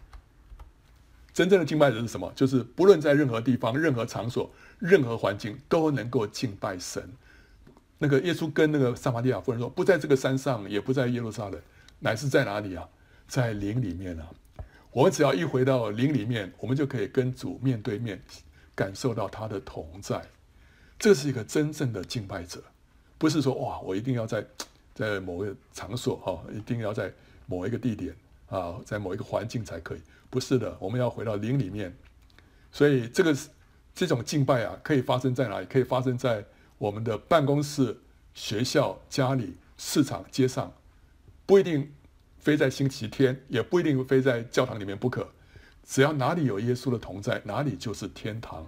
[1.34, 2.32] 真正的敬拜者是什么？
[2.34, 7.12] 就是不论在任何地方、任何场所、任何环境，都能够敬拜神。
[7.98, 11.60] 那个耶稣跟那个撒玛利亚妇人说：“不在这个山上，也不在耶路撒冷，
[11.98, 12.86] 乃是在哪里啊？
[13.26, 14.30] 在灵里面啊！
[14.92, 18.22] 我们只要一回到灵里面，我们就可以跟主面对面，
[18.74, 20.22] 感受到他的同在。
[20.98, 22.62] 这是一个真正的敬拜者，
[23.18, 24.46] 不是说哇，我一定要在
[24.94, 27.12] 在某个场所哈，一定要在
[27.46, 28.14] 某一个地点
[28.48, 30.00] 啊，在某一个环境才可以。
[30.30, 31.94] 不是的，我们要回到灵里面。
[32.70, 33.36] 所以这个
[33.94, 35.66] 这种敬拜啊，可以发生在哪里？
[35.66, 36.44] 可以发生在
[36.78, 37.98] 我们的办公室、
[38.34, 40.72] 学校、家里、市场、街上，
[41.44, 41.92] 不一定
[42.38, 45.28] 非在星期天，也不一定非在教堂里面不可。
[45.84, 48.66] 只要哪里有耶稣的同在，哪里就是天堂。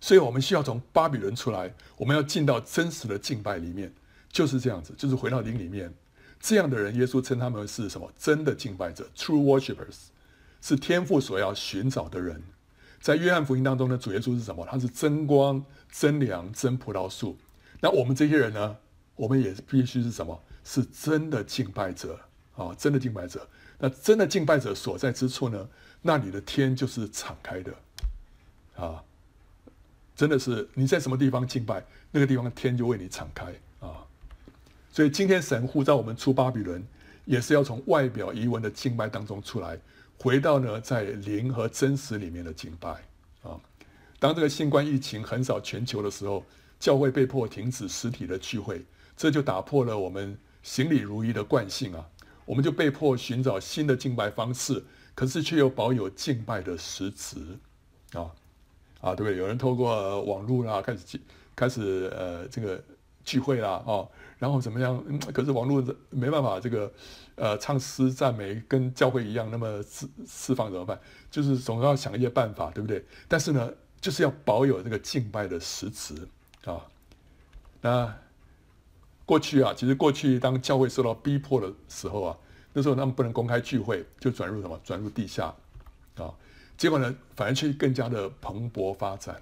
[0.00, 3.90] 所以我们需要从巴比伦出来，我们要进到真实的敬拜里面，
[4.30, 5.92] 就是这样子，就是回到灵里面。
[6.38, 8.12] 这样的人，耶稣称他们是什么？
[8.18, 9.96] 真的敬拜者，True Worshippers，
[10.60, 12.42] 是天父所要寻找的人。
[13.04, 14.66] 在约翰福音当中呢，主耶稣是什么？
[14.70, 17.36] 他是真光、真粮、真葡萄树。
[17.82, 18.74] 那我们这些人呢？
[19.14, 20.42] 我们也必须是什么？
[20.64, 22.18] 是真的敬拜者
[22.56, 22.74] 啊！
[22.78, 23.46] 真的敬拜者。
[23.78, 25.68] 那真的敬拜者所在之处呢？
[26.00, 27.74] 那里的天就是敞开的
[28.74, 29.04] 啊！
[30.16, 34.00] 真的是你在什么地方敬拜，那个地方天就为你敞开啊！
[34.90, 36.82] 所以今天神呼召我们出巴比伦，
[37.26, 39.78] 也是要从外表仪文的敬拜当中出来，
[40.18, 42.90] 回到呢在灵和真实里面的敬拜
[43.42, 43.60] 啊！
[44.18, 46.44] 当这个新冠疫情横扫全球的时候，
[46.80, 48.84] 教会被迫停止实体的聚会，
[49.16, 52.08] 这就打破了我们行礼如仪的惯性啊！
[52.46, 54.82] 我们就被迫寻找新的敬拜方式，
[55.14, 57.38] 可是却又保有敬拜的实质
[58.12, 58.32] 啊！
[59.00, 59.36] 啊，对不对？
[59.36, 61.20] 有人透过、网络啦，开始
[61.54, 62.82] 开始呃这个
[63.24, 64.08] 聚会啦，哦，
[64.38, 65.02] 然后怎么样？
[65.32, 66.90] 可是网络没办法这个
[67.36, 70.98] 呃唱诗赞美，跟教会一样那么释释放怎么办？
[71.30, 73.04] 就是总要想一些办法，对不对？
[73.26, 76.28] 但是呢，就是要保有这个敬拜的实质
[76.64, 76.80] 啊。
[77.80, 78.16] 那
[79.26, 82.38] 过去啊，其实过去当教会受到逼迫的时候啊，
[82.72, 84.78] 那时候他们不能公开聚会，就转入什么？
[84.84, 85.54] 转入地下
[86.16, 86.32] 啊。
[86.76, 89.40] 结果呢，反而却更加的蓬勃发展，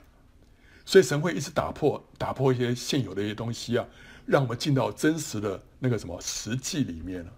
[0.85, 3.87] 所以神会一直打破、打破一些现有的一些东西啊，
[4.27, 7.33] 让我们进到真实的那个什么实际里面了。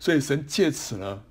[0.00, 1.22] 所以神借此呢，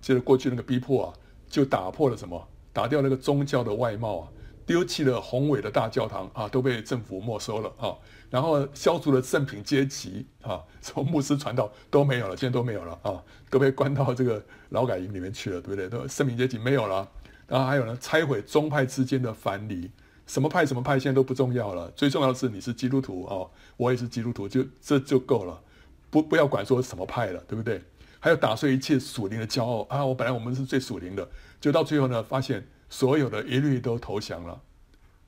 [0.00, 1.14] 借着过去那个逼迫啊，
[1.48, 2.48] 就打破了什么？
[2.72, 4.28] 打掉那个宗教的外貌啊，
[4.66, 7.94] 丢弃了宏伟的大教堂啊，都被政府没收了啊。
[8.28, 15.88] 然后消除了圣品阶级啊， 从牧师传道都没有了，现在都没有了啊，都被关到这个劳改营里面去了，对不对？
[15.88, 17.08] 都圣品阶级没有了。
[17.46, 19.90] 然后还有呢，拆毁宗派之间的藩篱，
[20.26, 25.62] 什么派什么派现在都不重要了，最重要的是你是基督徒哦，我也是基督徒，就这就够了，
[26.10, 27.80] 不不要管说什么派了，对不对？
[28.26, 31.28] 还有打碎一切属灵的骄傲啊，我本来我们是最属灵的，
[31.60, 34.60] 就到最后呢，发现所有的一律都投降了。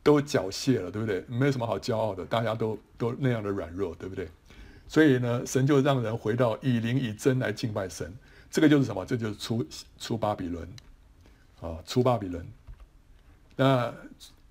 [0.02, 1.24] 都缴械了，对不对？
[1.28, 4.26] 没有什么好骄傲的，大家都都那样的软弱，对不对？
[4.88, 8.12] 所以呢，神就让人回到以灵以真来敬拜神，
[8.50, 9.06] 这个就是什么？
[9.06, 9.64] 这就是出
[10.00, 10.68] 出巴比伦
[11.60, 12.44] 啊，出巴比伦。
[13.54, 13.94] 那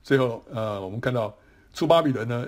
[0.04, 1.36] 最后呃，我们看到
[1.74, 2.48] 出巴比伦呢，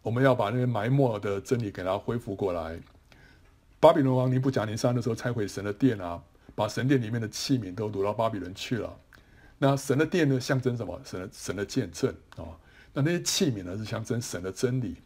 [0.00, 2.78] 我们要把那个埋没的真理给它恢复过来。
[3.80, 6.20] 巴比伦王尼布甲尼撒的时候拆毁神的殿啊，
[6.54, 8.98] 把神殿里面的器皿都掳到巴比伦去了。
[9.58, 11.00] 那神的殿呢，象征什么？
[11.04, 12.46] 神的神的见证啊、
[12.92, 14.96] 那那些器皿呢，是象征神的真理。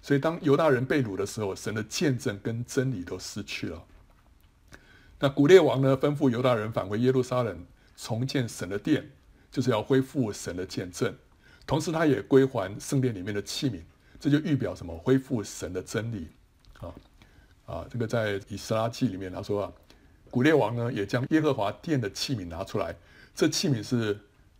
[0.00, 3.82] 所以当犹大人被掳的时候，神的见证跟真理都失去了。
[5.18, 7.64] 那古列王呢，吩咐犹大人返回耶路撒冷，
[7.96, 9.08] 重建神的殿，
[9.50, 11.14] 就是要恢复神的见证。
[11.66, 13.80] 同时，他也归还圣殿里面的器皿，
[14.18, 14.96] 这就预表什么？
[14.98, 16.28] 恢复神的真理
[16.80, 16.92] 啊
[17.66, 17.86] 啊！
[17.90, 19.72] 这个在以斯拉记里面他说啊，
[20.30, 22.94] 古列王呢，也将耶和华殿的器皿拿出来。
[23.34, 24.18] 这器皿是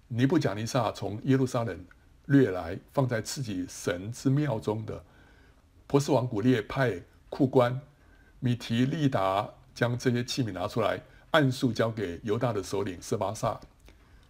[0.08, 1.84] 尼布甲尼撒从耶路撒冷
[2.26, 5.02] 掠来，放在自己神之庙中的。
[5.86, 7.78] 波斯王古列派库官
[8.40, 11.00] 米提利达将这些器皿拿出来，
[11.32, 13.60] 按数交给犹大的首领色巴萨。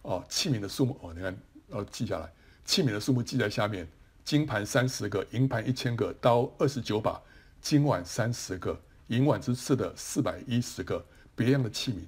[0.01, 1.37] 哦，器皿的数目哦，你看，
[1.69, 2.29] 哦，记下来，
[2.65, 3.87] 器皿的数目记在下面：
[4.25, 7.21] 金盘三十个，银盘一千个，刀二十九把，
[7.63, 11.03] 金碗三十个，银碗之次的四百一十个，
[11.33, 11.99] 别样的器皿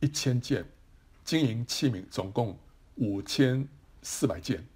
[0.00, 0.66] 一千件。
[1.24, 2.58] 金银器皿总共
[2.96, 3.66] 五千
[4.02, 4.66] 四百件，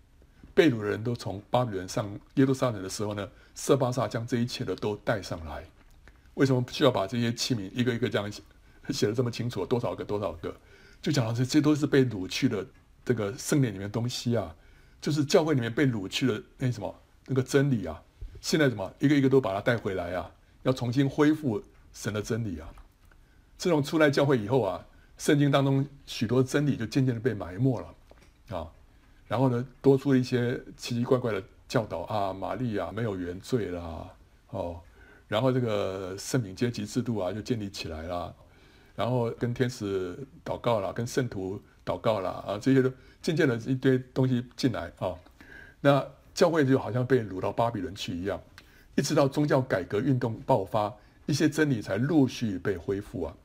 [0.55, 5.65] 被掳的人都从巴比伦上耶路撒冷的时候呢，色巴萨将这一切的都带上来。
[6.35, 8.41] 为什么需要把这些器皿一个一个这样写
[8.91, 9.67] 写的这么清楚？
[9.67, 10.55] 多少个多少个？
[11.03, 12.65] 就讲到这些都是被掳去的
[13.05, 14.55] 这个圣殿里面东西啊，
[15.01, 18.01] 就是教会里面被掳去的那什么那个真理啊。
[18.41, 20.31] 现在什么一个一个都把它带回来啊，
[20.63, 21.63] 要重新恢复
[21.93, 22.69] 神的真理啊。
[23.57, 24.87] 自从出来教会以后啊。
[25.21, 28.67] 圣经当中许多真理就渐渐的被埋没了，啊，
[29.29, 34.09] 然后呢，多出了一些奇奇怪怪的教导啊，玛利亚没有原罪啦，
[34.49, 34.81] 哦，
[35.29, 38.35] 然后这个圣品阶级制度啊就建立起来了，
[38.97, 45.15] 然后跟天使祷告了，跟圣徒祷告啦啊，这些都渐渐的一堆东西进来啊。
[45.83, 46.03] 那
[46.41, 48.41] 教会就好像被掳到巴比伦去一样，
[48.95, 50.91] 一直到宗教改革运动爆发，
[51.27, 53.37] 一些真理才陆续被恢复啊。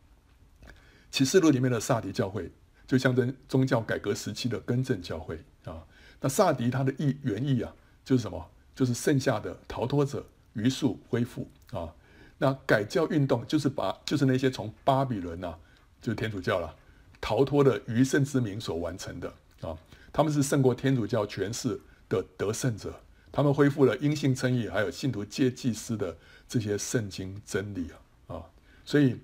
[1.11, 2.49] 启示录里面的撒迪教会，
[2.87, 5.83] 就象征宗教改革时期的更正教会啊。
[6.21, 7.75] 那撒迪它的意原意啊，
[8.05, 8.49] 就是什么？
[8.73, 11.93] 就是剩下的逃脱者，余数恢复啊。
[12.37, 15.59] 那改教运动就是把，就是那些从巴比伦啊，
[16.01, 16.73] 就是天主教了，
[17.19, 19.77] 逃脱的余剩之民所完成的啊。
[20.13, 21.77] 他们是胜过天主教权势
[22.09, 22.93] 的得胜者，
[23.31, 26.15] 他们恢复了因信称义，还有信徒皆祭司的
[26.47, 27.87] 这些圣经真理
[28.27, 28.43] 啊啊。
[28.83, 29.17] 所以，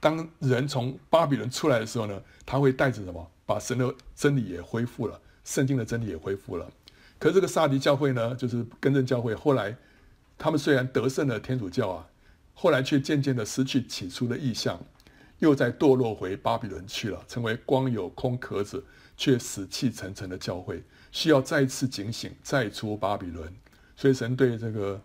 [0.00, 3.30] 当人从巴比伦出来的时候呢，他会带着什么？
[3.46, 6.70] 把神的真理也恢复了，圣经的真理也恢复了。
[7.18, 9.76] 可是这个撒狄教会呢，就是更正教会，后来
[10.36, 12.06] 他们虽然得胜了天主教啊。
[12.60, 14.84] 后来却渐渐的失去起初的意向，
[15.38, 18.84] 又再堕落回巴比伦去了，成为光有空壳子
[19.16, 20.82] 却死气沉沉的教会，
[21.12, 23.52] 需要再次警醒，再出巴比伦。
[23.96, 25.00] 所以神对这个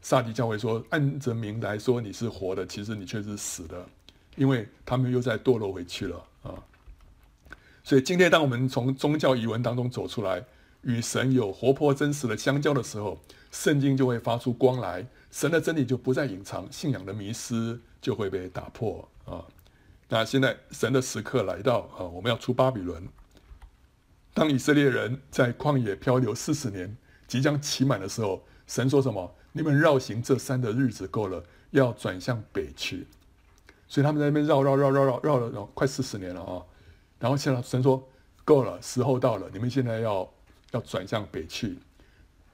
[0.00, 3.86] 撒狄教会说：“按着名来说你是活的，其实你却是死的，
[4.36, 6.54] 因为他们又再堕落回去了啊。”
[7.84, 10.44] 所以今天当我们从宗教仪文当中走出来，
[10.82, 13.18] 与神有活泼真实的相交的时候，
[13.50, 15.06] 圣经就会发出光来。
[15.30, 19.44] 神的真理就不再隐藏，信仰的迷失就会被打破啊！
[20.08, 23.06] 那现在神的时刻来到啊，我们要出巴比伦。
[24.38, 29.34] 当以色列人在旷野漂流四十年，即将期满的时候，神说什么？
[29.50, 33.08] 你们绕行这山的日子够了，要转向北去。
[33.88, 36.62] 所以他们在那边绕绕绕绕绕绕了快四十年了啊！
[37.18, 38.08] 然后现在神说
[38.44, 40.32] 够了，时候到了，你们现在要
[40.70, 41.76] 要转向北去。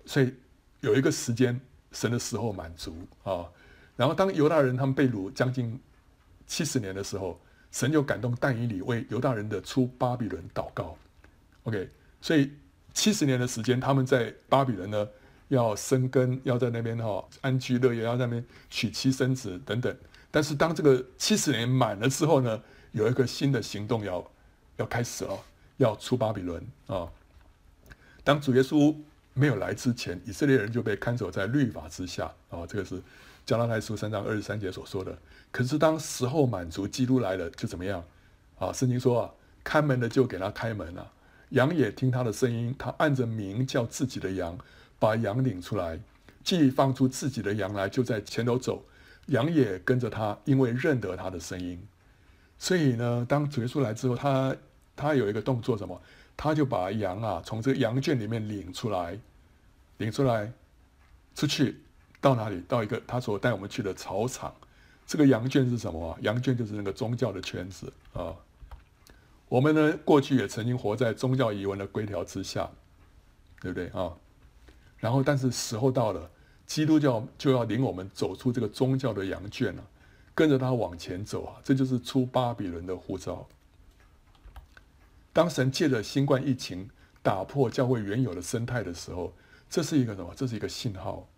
[0.07, 0.33] 所以
[0.81, 1.61] 有一个时间。
[1.93, 3.47] 神的时候满足啊，
[3.95, 5.79] 然后当犹大人他们被掳将近
[6.45, 10.99] 七十年的时候，神就感动但以理为犹大人的出巴比伦祷告。
[11.65, 11.91] OK，
[12.23, 12.51] 所以
[12.95, 15.07] 七十年的时间，他们在巴比伦呢
[15.49, 19.95] 要生根，要在那边哈安居乐业，要在那边娶妻生子等等。
[20.31, 22.63] 但是当这个七十年满了之后呢，
[22.93, 24.31] 有一个新的行动要
[24.79, 25.39] 要开始了，
[25.77, 27.09] 要出巴比伦啊。
[28.23, 28.95] 当主耶稣。
[29.37, 33.03] 没有来之前，以色列人就被看守在律法之下啊，这个是
[33.45, 35.19] 加拉太书三章二十三节所说的。
[35.51, 38.01] 可是当时候满足，基督来了，就怎么样
[38.61, 38.73] 啊？
[38.73, 39.31] 圣经说啊，
[39.65, 41.11] 看门的就给他开门啊，
[41.55, 44.59] 羊也听他的声音，他按着名叫自己的羊，
[44.99, 46.01] 把羊领出来，
[46.43, 48.85] 既放出自己的羊来，就在前头走，
[49.27, 51.81] 羊也跟着他，因为认得他的声音。
[52.59, 54.57] 所以呢，当主耶稣来之后，他
[54.97, 56.01] 他有一个动作，什么？
[56.37, 59.17] 他就把羊啊从这个羊圈里面领出来，
[59.99, 60.53] 领出来，
[61.37, 61.81] 出去
[62.21, 62.61] 到哪里？
[62.67, 64.53] 到一个他所带我们去的草场。
[65.07, 66.19] 这个羊圈是什么？
[66.23, 68.35] 羊圈就是那个宗教的圈子啊。
[69.55, 72.69] 我们呢，过去也曾经活在宗教仪文的规条之下，
[73.61, 74.13] 对不对啊？
[74.99, 76.29] 然后，但是时候到了，
[76.67, 79.85] 基督教就要领我们走出这个宗教的羊圈了，
[80.35, 81.55] 跟着他往前走啊。
[81.63, 83.47] 这就是出巴比伦的呼召。
[85.33, 86.91] 当神借着新冠疫情
[87.23, 89.33] 打破教会原有的生态的时候，
[89.71, 90.35] 这是一个什么？
[90.35, 91.29] 这是一个信号，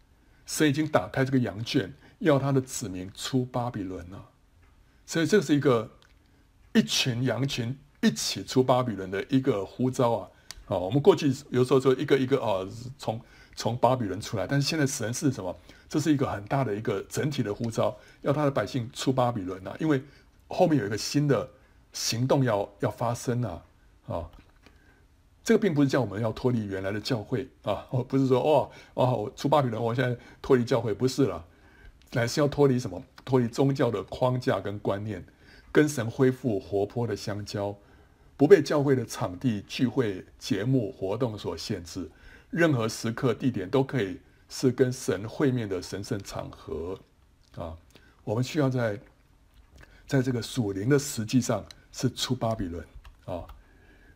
[0.46, 4.30] 神已经打开这个羊圈，要他的子民出巴比伦了。
[5.04, 5.90] 所以这是一个
[6.72, 10.28] 一群羊群一起出巴比伦的一个呼召啊！
[10.66, 12.64] 啊，我们过去有时候说一个一个啊，
[12.96, 13.20] 从
[13.56, 15.56] 从巴比伦出来，但是现在神是什么？
[15.88, 19.76] 这是一个很大的一个整体的呼召，要他的百姓出巴比伦啊！
[19.80, 20.00] 因为
[20.46, 21.48] 后面有一个新的
[21.92, 23.62] 行动要要发生啊！
[24.06, 24.30] 啊，
[25.42, 31.44] 这个并不是叫我们要脱离原来的教会啊，哦 不是说哦哦，出巴比伦，我现在脱离教会，不是了，
[32.12, 33.02] 乃是要脱离什么？
[33.24, 35.24] 脱离宗教的框架跟观念，
[35.72, 37.76] 跟神恢复活泼的相交，
[38.36, 42.10] 不被教会的场地、聚会、节目、活动所限制，
[42.50, 44.18] 任何时刻、地点都可以
[44.48, 46.98] 是跟神会面的神圣场合
[47.56, 47.76] 啊。
[48.24, 49.00] 我们需要在
[50.06, 52.84] 在这个属灵的实际上是出巴比伦
[53.24, 53.44] 啊。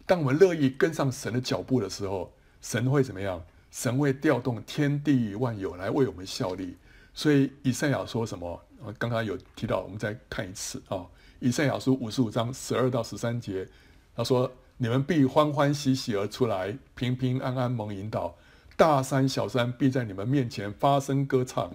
[0.04, 3.42] 当我们乐意跟上神的脚步的时候，神会怎么样？
[3.70, 6.76] 神会调动天地万有来为我们效力。
[7.14, 8.60] 所以以赛亚说什么？
[8.98, 11.06] 刚刚有提到，我们再看一次啊。
[11.38, 13.66] 以赛亚书五十五章十二到十三节，
[14.14, 18.36] 他说：“你们必欢欢喜喜而出来，平平安安蒙引导。
[18.76, 21.72] 大山小山必在你们面前发声歌唱，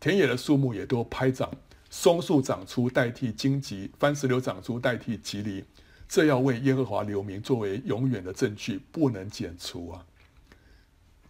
[0.00, 1.50] 田野的树木也都拍掌，
[1.90, 5.64] 松树长出代替荆棘，番石榴长出代替蒺藜。”
[6.08, 10.06] 这要为耶和华留名，作为永远的证据，不能剪除啊！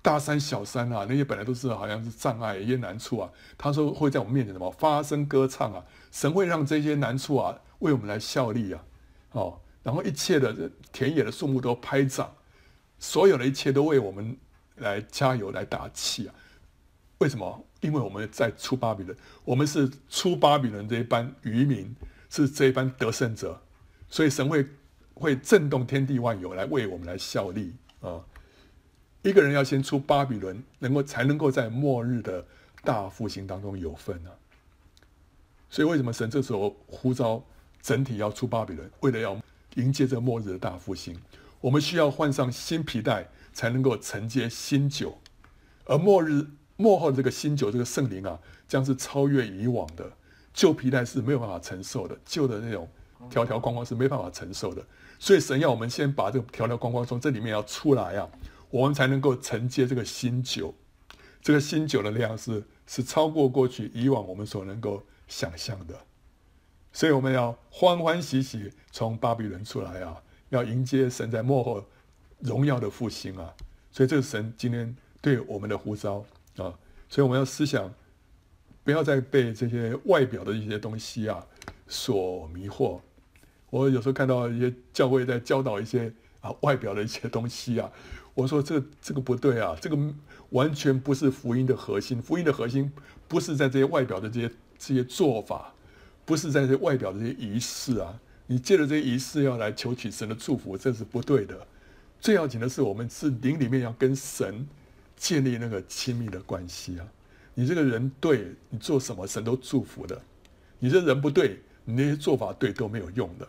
[0.03, 5.83] 大山、小山啊，那些本来都是好像是障碍、一些难处啊，他说会在我们面前什么发声歌唱啊？
[6.13, 8.85] 神会让这些难处啊为我们来效力啊！
[9.33, 12.35] 哦，然后一切的田野的树木都拍掌，
[12.99, 14.37] 所有的一切都为我们
[14.79, 16.35] 来加油来打气啊！
[17.19, 17.65] 为什么？
[17.83, 21.95] 因为我们在出巴比伦，我们是出巴比伦这一班渔民，
[22.29, 23.63] 是这一班得胜者，
[24.09, 24.67] 所以神会
[25.15, 28.21] 会震动天地万有来为我们来效力啊！
[29.23, 32.45] 一个人要先出巴比伦，能够才能够在末日的
[32.83, 34.35] 大复兴当中有份呢、啊。
[35.71, 37.41] 所以为什么神这时候呼召
[37.81, 38.91] 整体要出巴比伦？
[38.99, 39.41] 为了要
[39.77, 41.17] 迎接这末日的大复兴，
[41.61, 45.17] 我们需要换上新皮带，才能够承接新酒。
[45.85, 46.45] 而末日
[46.77, 50.13] 末后的这个新酒，这个圣灵啊，将是超越以往的。
[50.53, 52.89] 旧皮带是没有办法承受的，旧的那种
[53.31, 54.83] 条条框框是没办法承受的。
[55.19, 58.29] 所以神要我们先把这个条条框框从这里面要出来啊，
[58.71, 60.75] 我们才能够承接这个新酒。
[61.43, 65.95] 这个新酒的量是是超过过去以往我们所能够想象的。
[66.97, 70.17] 所以我们要欢欢喜喜从巴比伦出来啊，
[70.49, 71.85] 要迎接神在末后
[72.39, 73.53] 荣耀的复兴啊！
[73.93, 76.25] 所以这个神今天对我们的呼召
[76.57, 76.73] 啊，
[77.11, 77.93] 所以我们要思想，
[78.83, 81.47] 不要再被这些外表的一些东西啊
[81.87, 82.99] 所迷惑。
[83.69, 87.93] 我有时候看到一些教会在教导一些啊外表的一些东西啊，
[88.33, 89.99] 我说这这个不对啊，这个
[90.49, 92.23] 完全不是福音的核心。
[92.23, 92.91] 福音的核心
[93.29, 95.75] 不是在这些外表的这些这些做法。
[96.27, 101.67] 不是在这外表的这些仪式啊，你借着这些仪式要来求取神的祝福，这是不对的。
[102.21, 104.67] 最要紧的是，我们是灵里面要跟神
[105.17, 107.07] 建立那个亲密的关系啊。
[107.55, 110.17] 你这个人对，你做什么神都祝福的；
[110.79, 113.47] 你这人不对，你那些做法对都没有用的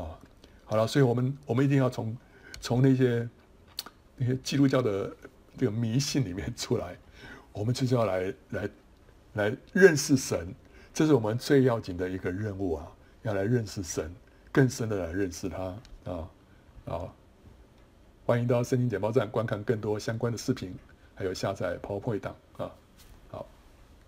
[0.00, 0.16] 啊。
[0.64, 2.16] 好了，所以我们我们一定要从
[2.60, 3.28] 从那些
[4.16, 5.14] 那些基督教的
[5.58, 6.96] 这个迷信里面出来，
[7.52, 8.70] 我们就是要来来
[9.32, 10.54] 来认识神。
[10.96, 12.90] 这是我们最要紧的一个任务啊！
[13.20, 14.10] 要来认识神，
[14.50, 15.62] 更深的来认识他
[16.10, 16.30] 啊！
[16.86, 17.12] 啊，
[18.24, 20.74] 欢迎到圣经简报站观看更多相关的视频，
[21.14, 22.72] 还有下载 PowerPoint 档啊！